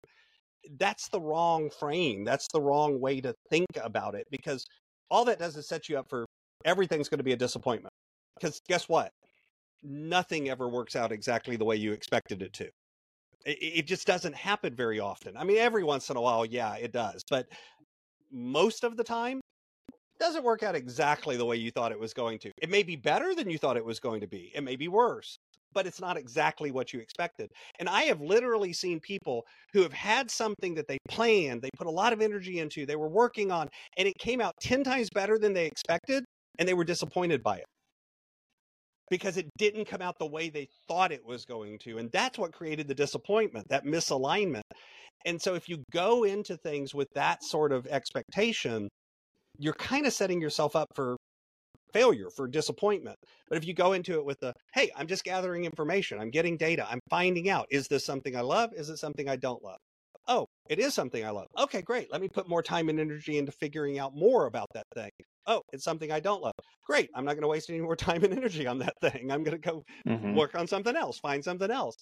That's 0.78 1.10
the 1.10 1.22
wrong 1.22 1.70
frame. 1.70 2.24
That's 2.24 2.48
the 2.54 2.62
wrong 2.62 3.00
way 3.00 3.22
to 3.22 3.34
think 3.50 3.68
about 3.82 4.16
it 4.16 4.26
because 4.32 4.66
all 5.10 5.26
that 5.26 5.40
does 5.40 5.58
is 5.58 5.68
set 5.68 5.90
you 5.90 5.98
up 5.98 6.08
for 6.10 6.26
everything's 6.66 7.10
going 7.10 7.20
to 7.20 7.24
be 7.24 7.34
a 7.34 7.38
disappointment. 7.38 7.94
Because 8.40 8.60
guess 8.68 8.88
what? 8.88 9.12
Nothing 9.84 10.50
ever 10.50 10.70
works 10.70 10.96
out 10.96 11.12
exactly 11.12 11.58
the 11.58 11.66
way 11.66 11.76
you 11.76 11.92
expected 11.92 12.42
it 12.42 12.54
to 12.54 12.70
it, 13.46 13.58
it 13.62 13.88
just 13.88 14.08
doesn't 14.08 14.36
happen 14.36 14.76
very 14.76 15.00
often. 15.00 15.38
I 15.38 15.44
mean, 15.44 15.58
every 15.58 15.84
once 15.84 16.10
in 16.10 16.18
a 16.18 16.22
while, 16.22 16.46
yeah, 16.46 16.76
it 16.76 16.92
does, 16.92 17.22
but 17.30 17.48
most 18.32 18.84
of 18.84 18.98
the 18.98 19.04
time, 19.04 19.42
doesn't 20.20 20.44
work 20.44 20.64
out 20.64 20.76
exactly 20.76 21.38
the 21.38 21.46
way 21.46 21.56
you 21.56 21.72
thought 21.72 21.92
it 21.92 22.00
was 22.00 22.14
going 22.14 22.40
to. 22.40 22.52
It 22.62 22.70
may 22.70 22.84
be 22.84 22.96
better 22.96 23.36
than 23.36 23.50
you 23.50 23.58
thought 23.58 23.78
it 23.78 23.86
was 23.86 24.00
going 24.00 24.22
to 24.22 24.28
be. 24.28 24.52
It 24.56 24.64
may 24.64 24.76
be 24.76 24.88
worse, 24.88 25.38
but 25.74 25.88
it's 25.88 26.02
not 26.02 26.18
exactly 26.18 26.72
what 26.72 26.94
you 26.94 27.00
expected. 27.00 27.50
And 27.80 27.90
I 27.90 28.04
have 28.04 28.22
literally 28.22 28.74
seen 28.74 29.00
people 29.00 29.44
who 29.74 29.82
have 29.82 29.94
had 29.94 30.30
something 30.30 30.76
that 30.76 30.88
they 30.88 30.98
planned, 31.10 31.62
they 31.62 31.70
put 31.78 31.88
a 31.88 31.92
lot 31.92 32.14
of 32.14 32.22
energy 32.22 32.60
into, 32.60 32.86
they 32.86 32.96
were 32.96 33.10
working 33.10 33.52
on, 33.52 33.68
and 33.98 34.08
it 34.08 34.18
came 34.20 34.42
out 34.42 34.54
10 34.62 34.84
times 34.84 35.10
better 35.14 35.38
than 35.38 35.54
they 35.54 35.66
expected, 35.66 36.24
and 36.60 36.68
they 36.68 36.74
were 36.74 36.86
disappointed 36.86 37.44
by 37.44 37.58
it 37.58 37.66
because 39.10 39.38
it 39.38 39.48
didn't 39.58 39.86
come 39.86 40.02
out 40.02 40.18
the 40.18 40.26
way 40.26 40.50
they 40.50 40.68
thought 40.88 41.12
it 41.12 41.24
was 41.26 41.46
going 41.46 41.78
to. 41.78 41.98
And 41.98 42.10
that's 42.12 42.38
what 42.38 42.52
created 42.52 42.88
the 42.88 42.96
disappointment, 42.96 43.68
that 43.70 43.86
misalignment. 43.86 44.62
And 45.26 45.42
so 45.42 45.56
if 45.56 45.70
you 45.70 45.84
go 45.92 46.24
into 46.24 46.58
things 46.58 46.94
with 46.94 47.08
that 47.14 47.44
sort 47.44 47.72
of 47.72 47.86
expectation, 47.88 48.90
you're 49.58 49.74
kind 49.74 50.06
of 50.06 50.14
setting 50.14 50.42
yourself 50.42 50.76
up 50.76 50.88
for 50.96 51.18
failure, 51.94 52.30
for 52.30 52.48
disappointment. 52.48 53.18
But 53.50 53.58
if 53.58 53.66
you 53.66 53.74
go 53.74 53.94
into 53.94 54.14
it 54.16 54.26
with 54.26 54.40
the, 54.40 54.54
hey, 54.74 54.92
I'm 54.96 55.08
just 55.08 55.24
gathering 55.24 55.66
information, 55.66 56.20
I'm 56.20 56.32
getting 56.32 56.58
data, 56.58 56.88
I'm 56.90 57.00
finding 57.10 57.50
out, 57.50 57.68
is 57.70 57.88
this 57.88 58.06
something 58.06 58.36
I 58.36 58.42
love? 58.42 58.74
Is 58.74 58.90
it 58.90 58.98
something 58.98 59.30
I 59.30 59.36
don't 59.36 59.64
love? 59.64 59.78
Oh, 60.28 60.46
it 60.70 60.80
is 60.80 60.94
something 60.94 61.24
I 61.26 61.32
love. 61.32 61.48
Okay, 61.58 61.82
great. 61.82 62.12
Let 62.12 62.22
me 62.22 62.30
put 62.30 62.48
more 62.48 62.64
time 62.64 62.90
and 62.90 63.00
energy 63.00 63.38
into 63.38 63.52
figuring 63.52 64.00
out 64.00 64.16
more 64.16 64.46
about 64.46 64.68
that 64.74 64.86
thing. 64.96 65.10
Oh, 65.46 65.62
it's 65.74 65.84
something 65.84 66.12
I 66.12 66.22
don't 66.22 66.42
love. 66.42 66.54
Great. 66.86 67.10
I'm 67.14 67.26
not 67.26 67.34
going 67.34 67.42
to 67.42 67.50
waste 67.50 67.70
any 67.70 67.82
more 67.82 67.96
time 67.98 68.24
and 68.24 68.34
energy 68.34 68.66
on 68.66 68.80
that 68.80 68.94
thing. 69.02 69.32
I'm 69.32 69.44
going 69.44 69.60
to 69.62 69.70
go 69.70 69.84
Mm-hmm. 70.08 70.36
work 70.36 70.56
on 70.56 70.66
something 70.68 70.96
else, 70.96 71.20
find 71.20 71.44
something 71.44 71.70
else. 71.70 71.96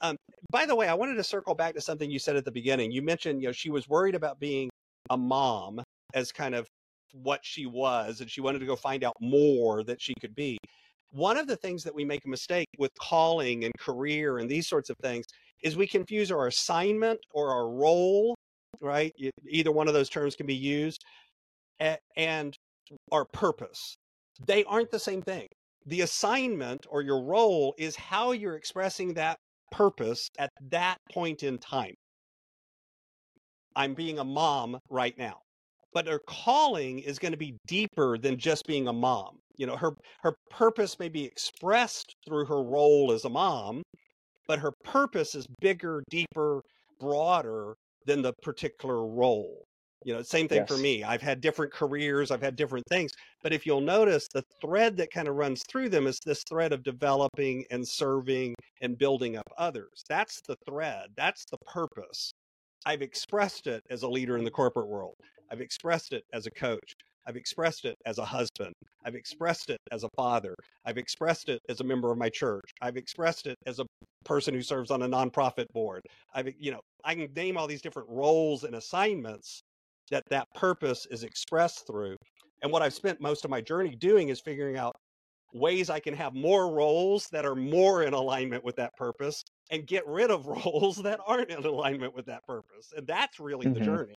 Um, 0.00 0.16
by 0.50 0.66
the 0.66 0.74
way, 0.74 0.88
I 0.88 0.94
wanted 0.94 1.16
to 1.16 1.24
circle 1.24 1.54
back 1.54 1.74
to 1.74 1.80
something 1.80 2.10
you 2.10 2.18
said 2.18 2.36
at 2.36 2.44
the 2.44 2.52
beginning. 2.52 2.90
You 2.92 3.02
mentioned, 3.02 3.42
you 3.42 3.48
know, 3.48 3.52
she 3.52 3.70
was 3.70 3.88
worried 3.88 4.14
about 4.14 4.40
being 4.40 4.70
a 5.10 5.16
mom 5.16 5.82
as 6.14 6.32
kind 6.32 6.54
of 6.54 6.66
what 7.12 7.40
she 7.42 7.66
was, 7.66 8.20
and 8.20 8.30
she 8.30 8.40
wanted 8.40 8.60
to 8.60 8.66
go 8.66 8.76
find 8.76 9.04
out 9.04 9.14
more 9.20 9.82
that 9.84 10.00
she 10.00 10.14
could 10.20 10.34
be. 10.34 10.58
One 11.10 11.38
of 11.38 11.46
the 11.46 11.56
things 11.56 11.82
that 11.84 11.94
we 11.94 12.04
make 12.04 12.24
a 12.24 12.28
mistake 12.28 12.68
with 12.78 12.92
calling 13.00 13.64
and 13.64 13.72
career 13.78 14.38
and 14.38 14.50
these 14.50 14.68
sorts 14.68 14.90
of 14.90 14.96
things 15.02 15.24
is 15.62 15.76
we 15.76 15.86
confuse 15.86 16.30
our 16.30 16.46
assignment 16.46 17.18
or 17.32 17.50
our 17.50 17.68
role, 17.70 18.34
right? 18.80 19.12
Either 19.48 19.72
one 19.72 19.88
of 19.88 19.94
those 19.94 20.08
terms 20.08 20.36
can 20.36 20.46
be 20.46 20.54
used, 20.54 21.02
and 22.16 22.54
our 23.12 23.24
purpose. 23.24 23.96
They 24.46 24.64
aren't 24.64 24.90
the 24.90 24.98
same 24.98 25.22
thing 25.22 25.46
the 25.86 26.00
assignment 26.00 26.84
or 26.90 27.00
your 27.00 27.22
role 27.22 27.74
is 27.78 27.94
how 27.96 28.32
you're 28.32 28.56
expressing 28.56 29.14
that 29.14 29.38
purpose 29.70 30.28
at 30.38 30.50
that 30.70 30.98
point 31.12 31.42
in 31.42 31.58
time. 31.58 31.94
I'm 33.76 33.94
being 33.94 34.18
a 34.18 34.24
mom 34.24 34.78
right 34.90 35.16
now. 35.16 35.38
But 35.96 36.08
her 36.08 36.20
calling 36.26 36.98
is 36.98 37.18
going 37.18 37.32
to 37.32 37.38
be 37.38 37.56
deeper 37.66 38.18
than 38.18 38.36
just 38.36 38.66
being 38.66 38.86
a 38.86 38.92
mom. 38.92 39.38
You 39.56 39.66
know, 39.66 39.76
her 39.76 39.92
her 40.20 40.34
purpose 40.50 40.98
may 40.98 41.08
be 41.08 41.24
expressed 41.24 42.14
through 42.26 42.44
her 42.44 42.62
role 42.62 43.12
as 43.12 43.24
a 43.24 43.30
mom, 43.30 43.82
but 44.46 44.58
her 44.58 44.72
purpose 44.84 45.34
is 45.34 45.46
bigger, 45.58 46.02
deeper, 46.10 46.60
broader 47.00 47.76
than 48.04 48.20
the 48.20 48.34
particular 48.42 49.06
role. 49.06 49.64
You 50.04 50.12
know, 50.12 50.20
same 50.20 50.48
thing 50.48 50.66
for 50.66 50.76
me. 50.76 51.02
I've 51.02 51.22
had 51.22 51.40
different 51.40 51.72
careers, 51.72 52.30
I've 52.30 52.42
had 52.42 52.56
different 52.56 52.84
things, 52.90 53.12
but 53.42 53.54
if 53.54 53.64
you'll 53.64 53.80
notice, 53.80 54.28
the 54.34 54.44
thread 54.60 54.98
that 54.98 55.10
kind 55.10 55.28
of 55.28 55.36
runs 55.36 55.62
through 55.66 55.88
them 55.88 56.06
is 56.06 56.18
this 56.26 56.42
thread 56.46 56.74
of 56.74 56.82
developing 56.82 57.64
and 57.70 57.88
serving 57.88 58.54
and 58.82 58.98
building 58.98 59.38
up 59.38 59.48
others. 59.56 60.04
That's 60.10 60.42
the 60.46 60.56
thread, 60.68 61.06
that's 61.16 61.46
the 61.50 61.58
purpose. 61.66 62.32
I've 62.84 63.00
expressed 63.00 63.66
it 63.66 63.82
as 63.88 64.02
a 64.02 64.08
leader 64.08 64.36
in 64.36 64.44
the 64.44 64.50
corporate 64.50 64.88
world, 64.88 65.14
I've 65.50 65.60
expressed 65.60 66.12
it 66.12 66.24
as 66.32 66.46
a 66.46 66.50
coach. 66.50 66.94
I've 67.26 67.36
expressed 67.36 67.84
it 67.84 67.96
as 68.06 68.18
a 68.18 68.24
husband. 68.24 68.72
I've 69.04 69.14
expressed 69.16 69.70
it 69.70 69.78
as 69.90 70.04
a 70.04 70.08
father. 70.16 70.54
I've 70.84 70.98
expressed 70.98 71.48
it 71.48 71.60
as 71.68 71.80
a 71.80 71.84
member 71.84 72.10
of 72.12 72.18
my 72.18 72.28
church. 72.28 72.70
I've 72.80 72.96
expressed 72.96 73.46
it 73.46 73.56
as 73.66 73.80
a 73.80 73.86
person 74.24 74.54
who 74.54 74.62
serves 74.62 74.90
on 74.90 75.02
a 75.02 75.08
nonprofit 75.08 75.66
board. 75.72 76.02
I've, 76.34 76.54
you 76.58 76.70
know, 76.70 76.80
I 77.04 77.14
can 77.14 77.32
name 77.34 77.56
all 77.56 77.66
these 77.66 77.82
different 77.82 78.08
roles 78.08 78.64
and 78.64 78.74
assignments 78.76 79.62
that 80.10 80.22
that 80.30 80.46
purpose 80.54 81.06
is 81.10 81.24
expressed 81.24 81.86
through. 81.86 82.16
And 82.62 82.70
what 82.72 82.82
I've 82.82 82.94
spent 82.94 83.20
most 83.20 83.44
of 83.44 83.50
my 83.50 83.60
journey 83.60 83.94
doing 83.96 84.28
is 84.28 84.40
figuring 84.40 84.76
out 84.76 84.94
ways 85.52 85.90
I 85.90 86.00
can 86.00 86.14
have 86.14 86.34
more 86.34 86.72
roles 86.72 87.28
that 87.32 87.46
are 87.46 87.54
more 87.54 88.02
in 88.02 88.14
alignment 88.14 88.64
with 88.64 88.76
that 88.76 88.94
purpose 88.96 89.42
and 89.70 89.86
get 89.86 90.06
rid 90.06 90.30
of 90.30 90.46
roles 90.46 90.98
that 91.02 91.20
aren't 91.26 91.50
in 91.50 91.64
alignment 91.64 92.14
with 92.14 92.26
that 92.26 92.44
purpose. 92.46 92.92
And 92.96 93.06
that's 93.06 93.40
really 93.40 93.68
the 93.68 93.80
Mhm. 93.80 93.80
journey. 93.80 94.14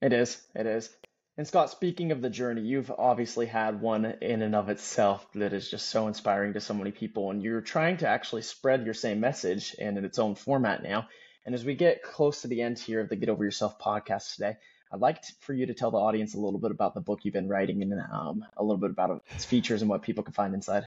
It 0.00 0.12
is. 0.12 0.40
It 0.54 0.66
is. 0.66 0.90
And 1.38 1.46
Scott, 1.46 1.70
speaking 1.70 2.12
of 2.12 2.22
the 2.22 2.30
journey, 2.30 2.62
you've 2.62 2.90
obviously 2.90 3.44
had 3.44 3.80
one 3.80 4.06
in 4.06 4.40
and 4.40 4.54
of 4.54 4.70
itself 4.70 5.26
that 5.34 5.52
is 5.52 5.70
just 5.70 5.90
so 5.90 6.06
inspiring 6.06 6.54
to 6.54 6.60
so 6.60 6.72
many 6.72 6.92
people, 6.92 7.30
and 7.30 7.42
you're 7.42 7.60
trying 7.60 7.98
to 7.98 8.08
actually 8.08 8.42
spread 8.42 8.86
your 8.86 8.94
same 8.94 9.20
message 9.20 9.76
and 9.78 9.98
in 9.98 10.04
its 10.06 10.18
own 10.18 10.34
format 10.34 10.82
now. 10.82 11.08
And 11.44 11.54
as 11.54 11.64
we 11.64 11.74
get 11.74 12.02
close 12.02 12.42
to 12.42 12.48
the 12.48 12.62
end 12.62 12.78
here 12.78 13.00
of 13.00 13.10
the 13.10 13.16
Get 13.16 13.28
Over 13.28 13.44
Yourself 13.44 13.78
podcast 13.78 14.34
today, 14.34 14.56
I'd 14.90 15.00
like 15.00 15.20
to, 15.22 15.32
for 15.40 15.52
you 15.52 15.66
to 15.66 15.74
tell 15.74 15.90
the 15.90 15.98
audience 15.98 16.34
a 16.34 16.40
little 16.40 16.58
bit 16.58 16.70
about 16.70 16.94
the 16.94 17.00
book 17.00 17.20
you've 17.22 17.34
been 17.34 17.48
writing 17.48 17.82
and 17.82 17.92
um, 18.12 18.44
a 18.56 18.62
little 18.62 18.78
bit 18.78 18.90
about 18.90 19.22
its 19.34 19.44
features 19.44 19.82
and 19.82 19.90
what 19.90 20.02
people 20.02 20.24
can 20.24 20.32
find 20.32 20.54
inside. 20.54 20.86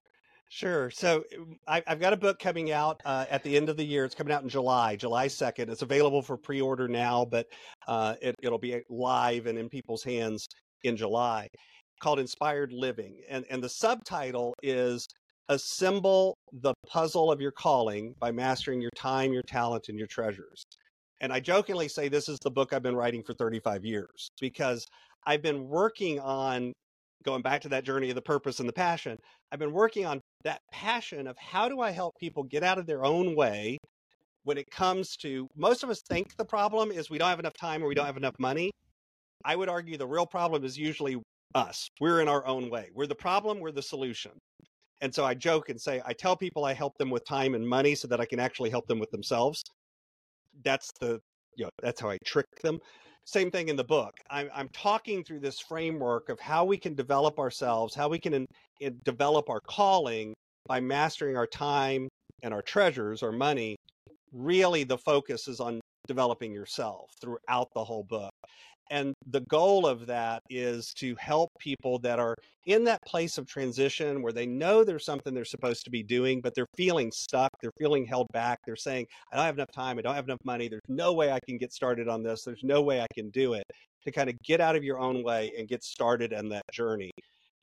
Sure. 0.52 0.90
So 0.90 1.24
I, 1.68 1.84
have 1.86 2.00
got 2.00 2.12
a 2.12 2.18
book 2.18 2.40
coming 2.40 2.72
out 2.72 3.00
uh, 3.06 3.26
at 3.30 3.44
the 3.44 3.56
end 3.56 3.70
of 3.70 3.78
the 3.78 3.84
year. 3.84 4.04
It's 4.04 4.16
coming 4.16 4.34
out 4.34 4.42
in 4.42 4.50
July, 4.50 4.96
July 4.96 5.28
2nd. 5.28 5.70
It's 5.70 5.84
available 5.84 6.24
for 6.24 6.38
pre 6.38 6.60
order 6.60 6.88
now, 6.88 7.24
but 7.24 7.46
uh, 7.88 8.16
it, 8.20 8.36
it'll 8.42 8.58
be 8.58 8.82
live 8.90 9.46
and 9.46 9.60
in 9.60 9.70
people's 9.70 10.04
hands 10.04 10.48
in 10.84 10.98
July 10.98 11.48
called 12.02 12.20
Inspired 12.20 12.74
Living. 12.74 13.22
And, 13.30 13.46
and 13.52 13.64
the 13.64 13.70
subtitle 13.70 14.56
is 14.64 15.08
Assemble 15.50 16.36
the 16.52 16.74
Puzzle 16.88 17.32
of 17.32 17.42
Your 17.42 17.52
Calling 17.52 18.16
by 18.20 18.32
Mastering 18.32 18.82
Your 18.82 18.92
Time, 18.96 19.32
Your 19.32 19.44
Talent, 19.44 19.90
and 19.90 20.00
Your 20.00 20.08
Treasures. 20.08 20.64
And 21.22 21.32
I 21.32 21.42
jokingly 21.42 21.90
say 21.90 22.08
this 22.08 22.28
is 22.28 22.40
the 22.42 22.50
book 22.50 22.74
I've 22.74 22.82
been 22.82 22.96
writing 22.96 23.22
for 23.24 23.34
35 23.34 23.86
years 23.86 24.30
because 24.42 24.84
I've 25.28 25.44
been 25.44 25.68
working 25.68 26.20
on 26.20 26.74
going 27.24 27.42
back 27.42 27.62
to 27.62 27.70
that 27.70 27.84
journey 27.84 28.10
of 28.10 28.16
the 28.16 28.22
purpose 28.22 28.60
and 28.60 28.70
the 28.70 28.74
passion, 28.74 29.18
I've 29.52 29.60
been 29.60 29.74
working 29.74 30.06
on 30.06 30.22
that 30.43 30.62
passion 30.71 31.28
of 31.28 31.38
how 31.38 31.67
do 31.67 31.82
I 31.82 31.91
help 31.91 32.15
people 32.17 32.43
get 32.43 32.63
out 32.63 32.78
of 32.78 32.86
their 32.86 33.04
own 33.04 33.36
way 33.36 33.78
when 34.43 34.58
it 34.58 34.69
comes 34.71 35.17
to 35.17 35.47
most 35.56 35.84
of 35.84 35.89
us 35.89 36.02
think 36.08 36.36
the 36.38 36.45
problem 36.45 36.91
is 36.91 37.10
we 37.10 37.17
don't 37.17 37.30
have 37.30 37.39
enough 37.39 37.58
time 37.60 37.84
or 37.84 37.88
we 37.88 37.95
don't 37.95 38.06
have 38.06 38.17
enough 38.17 38.36
money. 38.39 38.71
I 39.45 39.56
would 39.56 39.69
argue 39.69 39.97
the 39.97 40.08
real 40.08 40.25
problem 40.25 40.63
is 40.63 40.78
usually 40.78 41.17
us. 41.56 41.89
We're 41.99 42.21
in 42.21 42.28
our 42.28 42.45
own 42.45 42.69
way. 42.69 42.89
We're 42.93 43.08
the 43.08 43.15
problem, 43.15 43.60
we're 43.60 43.71
the 43.71 43.82
solution. 43.82 44.32
And 45.02 45.13
so 45.13 45.23
I 45.23 45.34
joke 45.34 45.69
and 45.69 45.80
say, 45.80 46.02
I 46.06 46.13
tell 46.13 46.36
people 46.36 46.65
I 46.65 46.73
help 46.73 46.97
them 46.97 47.10
with 47.10 47.25
time 47.25 47.56
and 47.56 47.67
money 47.67 47.95
so 47.95 48.08
that 48.10 48.19
I 48.19 48.25
can 48.25 48.39
actually 48.39 48.69
help 48.69 48.88
them 48.88 48.99
with 48.99 49.12
themselves. 49.12 49.63
That's 50.63 50.89
the, 50.99 51.19
you 51.56 51.65
know, 51.65 51.69
that's 51.82 52.02
how 52.02 52.10
I 52.10 52.17
trick 52.25 52.47
them 52.62 52.80
same 53.30 53.52
thing 53.52 53.70
in 53.70 53.76
the 53.76 53.84
book. 53.84 54.15
I'm, 54.30 54.50
I'm 54.54 54.70
talking 54.70 55.24
through 55.24 55.42
this 55.42 55.60
framework 55.60 56.30
of 56.30 56.39
how 56.39 56.65
we 56.65 56.78
can 56.78 56.96
develop 56.96 57.38
ourselves, 57.38 57.94
how 57.94 58.10
we 58.10 58.20
can 58.20 58.34
in, 58.34 58.46
in 58.80 59.00
develop 59.04 59.50
our 59.50 59.60
calling 59.60 60.34
by 60.68 60.80
mastering 60.80 61.38
our 61.38 61.48
time 61.48 62.10
and 62.42 62.54
our 62.54 62.62
treasures, 62.62 63.22
our 63.22 63.32
money. 63.32 63.76
Really, 64.34 64.84
the 64.84 64.98
focus 64.98 65.48
is 65.48 65.60
on 65.60 65.80
developing 66.08 66.52
yourself 66.54 67.12
throughout 67.22 67.68
the 67.76 67.84
whole 67.84 68.04
book. 68.04 68.32
And 68.89 69.13
the 69.28 69.41
goal 69.41 69.86
of 69.86 70.08
that 70.08 70.41
is 70.49 70.93
to 70.95 71.15
help 71.19 71.52
people 71.60 71.99
that 71.99 72.19
are 72.19 72.36
in 72.65 72.84
that 72.86 73.02
place 73.06 73.38
of 73.38 73.45
transition 73.47 74.21
where 74.21 74.34
they 74.34 74.47
know 74.47 74.84
there's 74.84 75.06
something 75.06 75.34
they're 75.34 75.45
supposed 75.45 75.84
to 75.84 75.91
be 75.91 76.02
doing, 76.02 76.41
but 76.41 76.56
they're 76.56 76.67
feeling 76.75 77.12
stuck. 77.12 77.52
They're 77.62 77.71
feeling 77.78 78.06
held 78.06 78.28
back. 78.34 78.60
They're 78.65 78.75
saying, 78.75 79.06
I 79.32 79.36
don't 79.36 79.45
have 79.45 79.56
enough 79.56 79.71
time. 79.71 79.99
I 79.99 80.02
don't 80.02 80.15
have 80.15 80.25
enough 80.25 80.43
money. 80.43 80.67
There's 80.67 80.82
no 80.88 81.13
way 81.13 81.32
I 81.32 81.39
can 81.47 81.58
get 81.58 81.71
started 81.71 82.08
on 82.08 82.23
this. 82.23 82.43
There's 82.43 82.63
no 82.63 82.82
way 82.82 83.02
I 83.02 83.08
can 83.13 83.30
do 83.30 83.54
it. 83.54 83.63
To 84.06 84.12
kind 84.12 84.30
of 84.30 84.39
get 84.45 84.62
out 84.62 84.75
of 84.75 84.84
your 84.84 84.97
own 84.97 85.23
way 85.23 85.52
and 85.58 85.67
get 85.67 85.84
started 85.84 86.34
on 86.34 86.49
that 86.49 86.63
journey. 86.71 87.12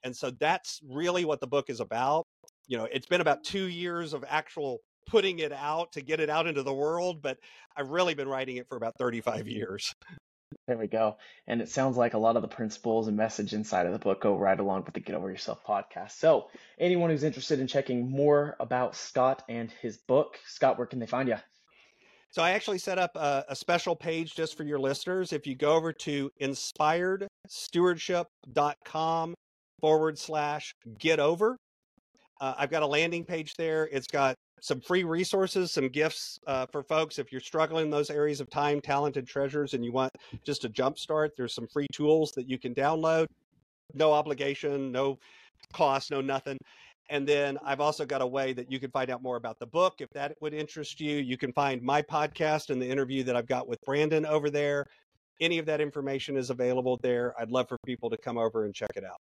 And 0.05 0.15
so 0.15 0.31
that's 0.39 0.81
really 0.87 1.25
what 1.25 1.41
the 1.41 1.47
book 1.47 1.71
is 1.71 1.81
about. 1.81 2.25
You 2.69 2.77
know, 2.77 2.87
it's 2.93 3.07
been 3.07 3.23
about 3.23 3.43
two 3.43 3.65
years 3.65 4.13
of 4.13 4.25
actual 4.29 4.79
putting 5.07 5.39
it 5.39 5.53
out 5.53 5.93
to 5.93 6.03
get 6.03 6.21
it 6.21 6.29
out 6.29 6.47
into 6.47 6.63
the 6.63 6.75
world, 6.75 7.23
but 7.23 7.39
I've 7.77 7.89
really 7.89 8.15
been 8.15 8.29
writing 8.29 8.57
it 8.57 8.67
for 8.69 8.77
about 8.77 8.95
35 8.99 9.49
years. 9.49 9.93
There 10.67 10.79
we 10.79 10.87
go. 10.87 11.17
And 11.47 11.61
it 11.61 11.69
sounds 11.69 11.97
like 11.97 12.15
a 12.15 12.19
lot 12.19 12.37
of 12.37 12.43
the 12.43 12.49
principles 12.49 13.09
and 13.09 13.17
message 13.17 13.53
inside 13.53 13.87
of 13.87 13.93
the 13.93 13.99
book 13.99 14.21
go 14.21 14.37
right 14.37 14.59
along 14.59 14.85
with 14.85 14.95
the 14.95 15.01
Get 15.01 15.17
Over 15.17 15.31
Yourself 15.31 15.65
podcast. 15.65 16.13
So, 16.13 16.49
anyone 16.79 17.11
who's 17.11 17.25
interested 17.25 17.61
in 17.61 17.67
checking 17.67 18.11
more 18.11 18.57
about 18.61 18.97
Scott 18.97 19.43
and 19.49 19.71
his 19.83 19.97
book, 19.97 20.39
Scott, 20.47 20.79
where 20.79 20.87
can 20.87 20.99
they 20.99 21.07
find 21.07 21.29
you? 21.29 21.37
So, 22.31 22.43
I 22.43 22.53
actually 22.53 22.79
set 22.79 22.99
up 22.99 23.17
a, 23.17 23.45
a 23.49 23.57
special 23.57 23.97
page 23.97 24.35
just 24.35 24.57
for 24.57 24.65
your 24.65 24.79
listeners. 24.79 25.33
If 25.33 25.47
you 25.47 25.55
go 25.55 25.75
over 25.75 25.93
to 25.93 26.31
inspiredstewardship.com 26.41 29.35
forward 29.81 30.19
slash 30.19 30.75
get 30.99 31.21
over, 31.21 31.57
uh, 32.41 32.55
I've 32.57 32.71
got 32.71 32.83
a 32.83 32.87
landing 32.87 33.25
page 33.25 33.55
there. 33.55 33.89
It's 33.93 34.07
got 34.07 34.37
some 34.61 34.81
free 34.81 35.05
resources, 35.05 35.73
some 35.73 35.89
gifts 35.89 36.39
uh, 36.47 36.67
for 36.67 36.83
folks. 36.83 37.19
If 37.19 37.31
you're 37.31 37.41
struggling 37.41 37.87
in 37.87 37.91
those 37.91 38.11
areas 38.11 38.41
of 38.41 38.51
time, 38.51 38.81
talent, 38.81 39.17
and 39.17 39.27
treasures, 39.27 39.75
and 39.75 39.85
you 39.85 39.93
want 39.93 40.13
just 40.45 40.65
a 40.65 40.69
jump 40.69 40.99
start, 40.99 41.33
there's 41.37 41.55
some 41.55 41.67
free 41.67 41.87
tools 41.93 42.33
that 42.33 42.49
you 42.49 42.59
can 42.59 42.75
download. 42.75 43.27
No 43.95 44.13
obligation, 44.13 44.91
no 44.93 45.19
cost, 45.73 46.11
no 46.11 46.21
nothing. 46.21 46.59
And 47.09 47.27
then 47.27 47.57
I've 47.65 47.81
also 47.81 48.05
got 48.05 48.21
a 48.21 48.27
way 48.27 48.53
that 48.53 48.71
you 48.71 48.81
can 48.81 48.91
find 48.91 49.11
out 49.11 49.23
more 49.23 49.37
about 49.37 49.59
the 49.61 49.67
book. 49.67 49.95
If 50.01 50.11
that 50.11 50.35
would 50.41 50.53
interest 50.53 51.01
you, 51.01 51.19
you 51.19 51.37
can 51.37 51.53
find 51.53 51.81
my 51.81 52.03
podcast 52.03 52.71
and 52.71 52.83
the 52.83 52.89
interview 52.89 53.23
that 53.25 53.37
I've 53.37 53.47
got 53.47 53.69
with 53.69 53.81
Brandon 53.83 54.27
over 54.27 54.51
there. 54.51 54.85
Any 55.41 55.59
of 55.59 55.67
that 55.67 55.81
information 55.81 56.37
is 56.37 56.51
available 56.51 56.99
there. 57.03 57.35
I'd 57.39 57.51
love 57.51 57.69
for 57.69 57.79
people 57.87 58.11
to 58.11 58.17
come 58.17 58.39
over 58.39 58.65
and 58.65 58.75
check 58.75 58.91
it 58.97 59.05
out. 59.05 59.21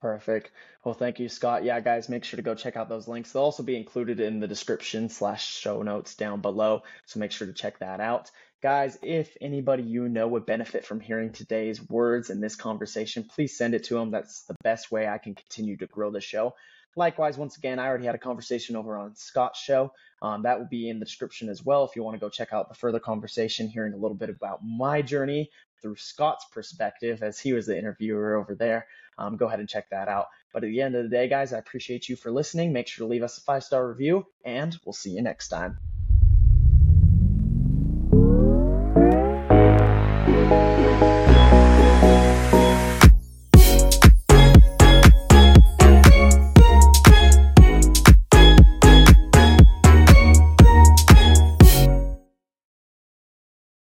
Perfect. 0.00 0.52
Well, 0.84 0.94
thank 0.94 1.18
you, 1.18 1.28
Scott. 1.28 1.64
Yeah, 1.64 1.80
guys, 1.80 2.08
make 2.08 2.22
sure 2.22 2.36
to 2.36 2.42
go 2.42 2.54
check 2.54 2.76
out 2.76 2.88
those 2.88 3.08
links. 3.08 3.32
They'll 3.32 3.42
also 3.42 3.64
be 3.64 3.76
included 3.76 4.20
in 4.20 4.38
the 4.38 4.46
description 4.46 5.08
slash 5.08 5.44
show 5.44 5.82
notes 5.82 6.14
down 6.14 6.40
below. 6.40 6.82
So 7.06 7.18
make 7.18 7.32
sure 7.32 7.48
to 7.48 7.52
check 7.52 7.80
that 7.80 7.98
out. 7.98 8.30
Guys, 8.62 8.96
if 9.02 9.36
anybody 9.40 9.82
you 9.82 10.08
know 10.08 10.28
would 10.28 10.46
benefit 10.46 10.84
from 10.84 11.00
hearing 11.00 11.32
today's 11.32 11.82
words 11.88 12.30
in 12.30 12.40
this 12.40 12.54
conversation, 12.54 13.24
please 13.24 13.56
send 13.56 13.74
it 13.74 13.84
to 13.84 13.94
them. 13.94 14.12
That's 14.12 14.42
the 14.44 14.54
best 14.62 14.92
way 14.92 15.08
I 15.08 15.18
can 15.18 15.34
continue 15.34 15.76
to 15.78 15.86
grow 15.86 16.12
the 16.12 16.20
show. 16.20 16.54
Likewise, 16.96 17.36
once 17.36 17.56
again, 17.56 17.78
I 17.78 17.86
already 17.86 18.06
had 18.06 18.14
a 18.14 18.18
conversation 18.18 18.76
over 18.76 18.96
on 18.96 19.16
Scott's 19.16 19.60
show. 19.60 19.92
Um, 20.22 20.42
that 20.42 20.58
will 20.58 20.66
be 20.66 20.88
in 20.88 21.00
the 21.00 21.04
description 21.04 21.48
as 21.48 21.64
well 21.64 21.84
if 21.84 21.94
you 21.94 22.02
want 22.02 22.14
to 22.14 22.20
go 22.20 22.28
check 22.28 22.52
out 22.52 22.68
the 22.68 22.74
further 22.74 22.98
conversation, 22.98 23.68
hearing 23.68 23.92
a 23.92 23.98
little 23.98 24.16
bit 24.16 24.30
about 24.30 24.60
my 24.64 25.02
journey 25.02 25.50
through 25.80 25.96
Scott's 25.96 26.44
perspective 26.52 27.22
as 27.22 27.38
he 27.38 27.52
was 27.52 27.66
the 27.66 27.78
interviewer 27.78 28.34
over 28.34 28.54
there 28.54 28.86
um, 29.18 29.36
go 29.36 29.46
ahead 29.46 29.60
and 29.60 29.68
check 29.68 29.90
that 29.90 30.08
out. 30.08 30.26
But 30.52 30.64
at 30.64 30.68
the 30.68 30.80
end 30.80 30.94
of 30.94 31.02
the 31.02 31.10
day, 31.10 31.28
guys, 31.28 31.52
I 31.52 31.58
appreciate 31.58 32.08
you 32.08 32.16
for 32.16 32.30
listening. 32.30 32.72
Make 32.72 32.88
sure 32.88 33.06
to 33.06 33.10
leave 33.10 33.22
us 33.22 33.38
a 33.38 33.42
five 33.42 33.64
star 33.64 33.88
review, 33.88 34.26
and 34.44 34.76
we'll 34.84 34.92
see 34.92 35.10
you 35.10 35.22
next 35.22 35.48
time. 35.48 35.78